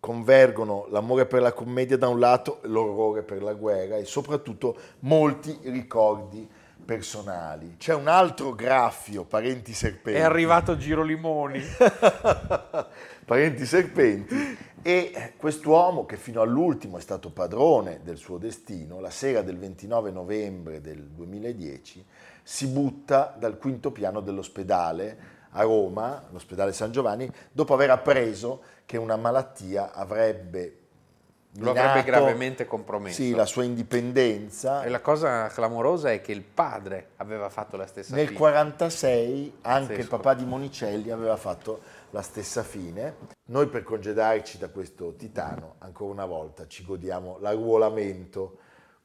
convergono 0.00 0.86
l'amore 0.90 1.26
per 1.26 1.42
la 1.42 1.52
commedia 1.52 1.98
da 1.98 2.08
un 2.08 2.18
lato 2.18 2.62
e 2.62 2.68
l'orrore 2.68 3.22
per 3.22 3.42
la 3.42 3.52
guerra 3.52 3.96
e 3.96 4.04
soprattutto 4.04 4.76
molti 5.00 5.58
ricordi 5.64 6.48
personali. 6.84 7.76
C'è 7.76 7.94
un 7.94 8.08
altro 8.08 8.54
graffio, 8.54 9.24
parenti 9.24 9.74
serpenti. 9.74 10.18
È 10.18 10.22
arrivato 10.22 10.76
Giro 10.76 11.02
Limoni. 11.02 11.60
parenti 13.24 13.64
serpenti 13.66 14.58
e 14.82 15.34
quest'uomo 15.36 16.06
che 16.06 16.16
fino 16.16 16.40
all'ultimo 16.40 16.96
è 16.96 17.00
stato 17.00 17.30
padrone 17.30 18.00
del 18.02 18.16
suo 18.16 18.38
destino, 18.38 18.98
la 18.98 19.10
sera 19.10 19.42
del 19.42 19.58
29 19.58 20.10
novembre 20.10 20.80
del 20.80 21.02
2010 21.02 22.04
si 22.42 22.66
butta 22.66 23.34
dal 23.38 23.58
quinto 23.58 23.90
piano 23.90 24.20
dell'ospedale 24.20 25.38
a 25.50 25.62
Roma, 25.62 26.24
l'ospedale 26.30 26.72
San 26.72 26.92
Giovanni, 26.92 27.30
dopo 27.50 27.74
aver 27.74 27.90
appreso 27.90 28.62
che 28.86 28.96
una 28.96 29.16
malattia 29.16 29.92
avrebbe 29.92 30.76
Lo 31.54 31.70
avrebbe 31.70 31.88
minato, 31.88 32.06
gravemente 32.06 32.64
compromesso. 32.66 33.20
Sì, 33.20 33.32
la 33.32 33.44
sua 33.46 33.64
indipendenza. 33.64 34.84
E 34.84 34.88
la 34.88 35.00
cosa 35.00 35.48
clamorosa 35.48 36.12
è 36.12 36.20
che 36.20 36.30
il 36.30 36.42
padre 36.42 37.10
aveva 37.16 37.48
fatto 37.48 37.76
la 37.76 37.86
stessa 37.86 38.14
Nel 38.14 38.28
fine. 38.28 38.38
46 38.38 39.52
anche 39.62 39.94
il 39.94 40.06
papà 40.06 40.34
di 40.34 40.44
Monicelli 40.44 41.10
aveva 41.10 41.36
fatto 41.36 41.80
la 42.10 42.22
stessa 42.22 42.62
fine. 42.62 43.16
Noi 43.46 43.66
per 43.66 43.82
congedarci 43.82 44.58
da 44.58 44.68
questo 44.68 45.14
titano, 45.16 45.74
ancora 45.78 46.12
una 46.12 46.26
volta, 46.26 46.68
ci 46.68 46.84
godiamo 46.84 47.38
l'arruolamento 47.40 48.58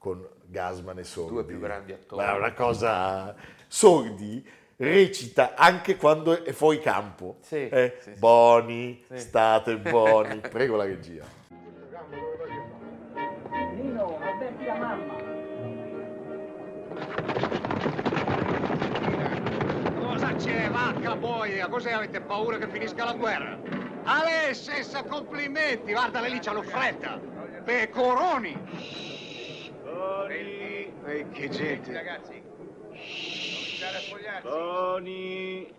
con 0.06 0.24
Gasman 0.46 1.00
e 1.00 1.04
Sordi. 1.04 1.32
Due 1.32 1.44
più 1.46 1.60
grandi 1.60 1.92
attori. 1.92 2.24
Ma 2.24 2.34
è 2.36 2.38
una 2.38 2.54
cosa... 2.54 3.34
Sordi 3.68 4.48
recita 4.76 5.56
anche 5.56 5.96
quando 5.96 6.44
è 6.44 6.52
fuori 6.52 6.80
campo. 6.80 7.38
Sì, 7.42 7.68
Eh, 7.68 7.98
sì, 8.00 8.14
sì. 8.14 8.20
Boni, 8.20 9.04
Sì. 9.10 9.18
state 9.18 9.78
buoni. 9.78 10.42
Prego 10.48 10.76
la 10.76 10.84
regia. 10.86 11.24
Nino, 13.74 14.20
avverti 14.22 14.66
la 14.66 14.76
mamma. 14.76 15.14
Cosa 20.00 20.36
c'è, 20.36 20.70
vacca 20.70 21.16
boia? 21.16 21.68
Cos'è 21.68 21.94
avete 21.94 22.22
paura 22.22 22.58
che 22.60 22.68
finisca 22.68 23.06
la 23.06 23.14
guerra? 23.14 23.58
Alessessa, 24.04 25.02
complimenti! 25.04 25.94
Guardale 25.94 26.30
lì, 26.30 26.38
c'hanno 26.40 26.62
fretta! 26.62 27.20
Pecoroni! 27.64 29.14
Boni! 30.06 30.94
Ehi, 31.08 31.30
che 31.32 31.50
gente! 31.50 31.92
Ragazzi, 31.92 32.44
Boni. 34.44 35.74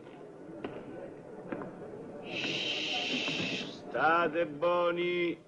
State 3.70 4.46
buoni. 4.46 5.38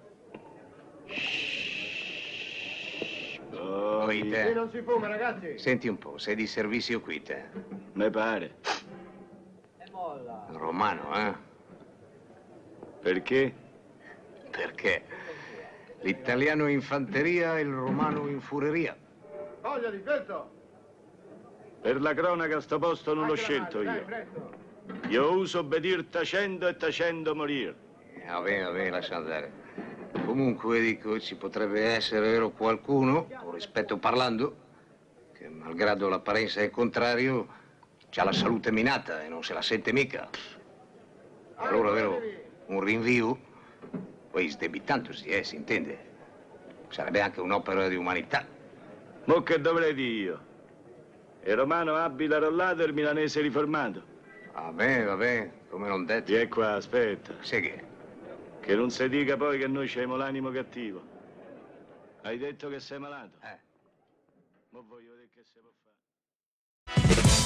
Qui 4.05 4.29
te. 4.29 4.53
non 4.53 4.71
si 4.71 4.81
fuma, 4.81 5.07
ragazzi. 5.07 5.59
Senti 5.59 5.87
un 5.89 5.97
po', 5.97 6.17
sei 6.17 6.35
di 6.35 6.47
servizio 6.47 7.01
qui 7.01 7.21
te. 7.21 7.49
Me 7.93 8.09
pare. 8.09 8.55
Romano, 10.51 11.15
eh? 11.15 11.35
Perché? 13.01 13.53
Perché? 14.49 15.03
L'italiano 16.01 16.67
in 16.67 16.81
fanteria 16.81 17.57
e 17.57 17.61
il 17.61 17.73
romano 17.73 18.27
in 18.27 18.39
fureria. 18.39 18.95
Voglia 19.61 19.89
di 19.89 19.99
fetto. 19.99 20.57
Per 21.81 22.01
la 22.01 22.13
cronaca 22.13 22.61
sto 22.61 22.79
posto 22.79 23.13
non 23.13 23.27
l'ho 23.27 23.35
scelto 23.35 23.81
io. 23.81 24.05
Io 25.09 25.31
uso 25.31 25.59
obbedir 25.59 26.05
tacendo 26.05 26.67
e 26.67 26.75
tacendo 26.77 27.35
morir. 27.35 27.75
Vabbè, 28.25 28.63
vabbè, 28.63 28.89
lascia 28.89 29.15
andare. 29.15 29.51
Comunque, 30.25 30.79
dico, 30.79 31.19
ci 31.19 31.35
potrebbe 31.35 31.81
essere 31.81 32.21
vero 32.21 32.51
qualcuno, 32.51 33.27
con 33.41 33.53
rispetto 33.53 33.97
parlando, 33.97 34.55
che 35.33 35.47
malgrado 35.47 36.07
l'apparenza 36.09 36.61
è 36.61 36.69
contrario, 36.69 37.47
ha 38.15 38.23
la 38.23 38.33
salute 38.33 38.71
minata 38.71 39.23
e 39.23 39.29
non 39.29 39.43
se 39.43 39.53
la 39.53 39.61
sente 39.61 39.91
mica. 39.91 40.29
Allora, 41.55 41.91
vero, 41.91 42.19
un 42.67 42.81
rinvio, 42.81 43.39
poi 44.31 44.49
sdebitandosi, 44.49 45.27
eh, 45.27 45.43
si 45.43 45.55
intende. 45.55 46.07
Sarebbe 46.89 47.21
anche 47.21 47.39
un'opera 47.39 47.87
di 47.87 47.95
umanità. 47.95 48.45
Mo 49.25 49.43
che 49.43 49.59
dovrei 49.59 49.93
dire 49.93 50.09
io? 50.09 50.47
Il 51.43 51.55
romano 51.55 51.95
abile 51.95 52.35
arrollato 52.35 52.81
e 52.81 52.85
il 52.85 52.93
milanese 52.93 53.41
riformato. 53.41 54.03
Vabbè, 54.53 55.05
vabbè, 55.05 55.51
come 55.69 55.87
non 55.87 56.05
detto. 56.05 56.31
Vieni 56.31 56.47
qua, 56.47 56.73
aspetta. 56.73 57.33
Sai 57.41 57.61
che? 57.61 57.83
Che 58.59 58.75
non 58.75 58.89
si 58.89 59.07
dica 59.07 59.37
poi 59.37 59.57
che 59.57 59.67
noi 59.67 59.87
abbiamo 59.87 60.15
l'animo 60.15 60.51
cattivo. 60.51 61.01
Hai 62.21 62.37
detto 62.37 62.69
che 62.69 62.79
sei 62.79 62.99
malato? 62.99 63.37
Eh. 63.41 63.57
Ma 64.69 64.81
voglio 64.81 65.11
vedere 65.11 65.29
che 65.33 65.43
si 65.43 65.59
può 65.59 65.71
fare. 65.81 67.28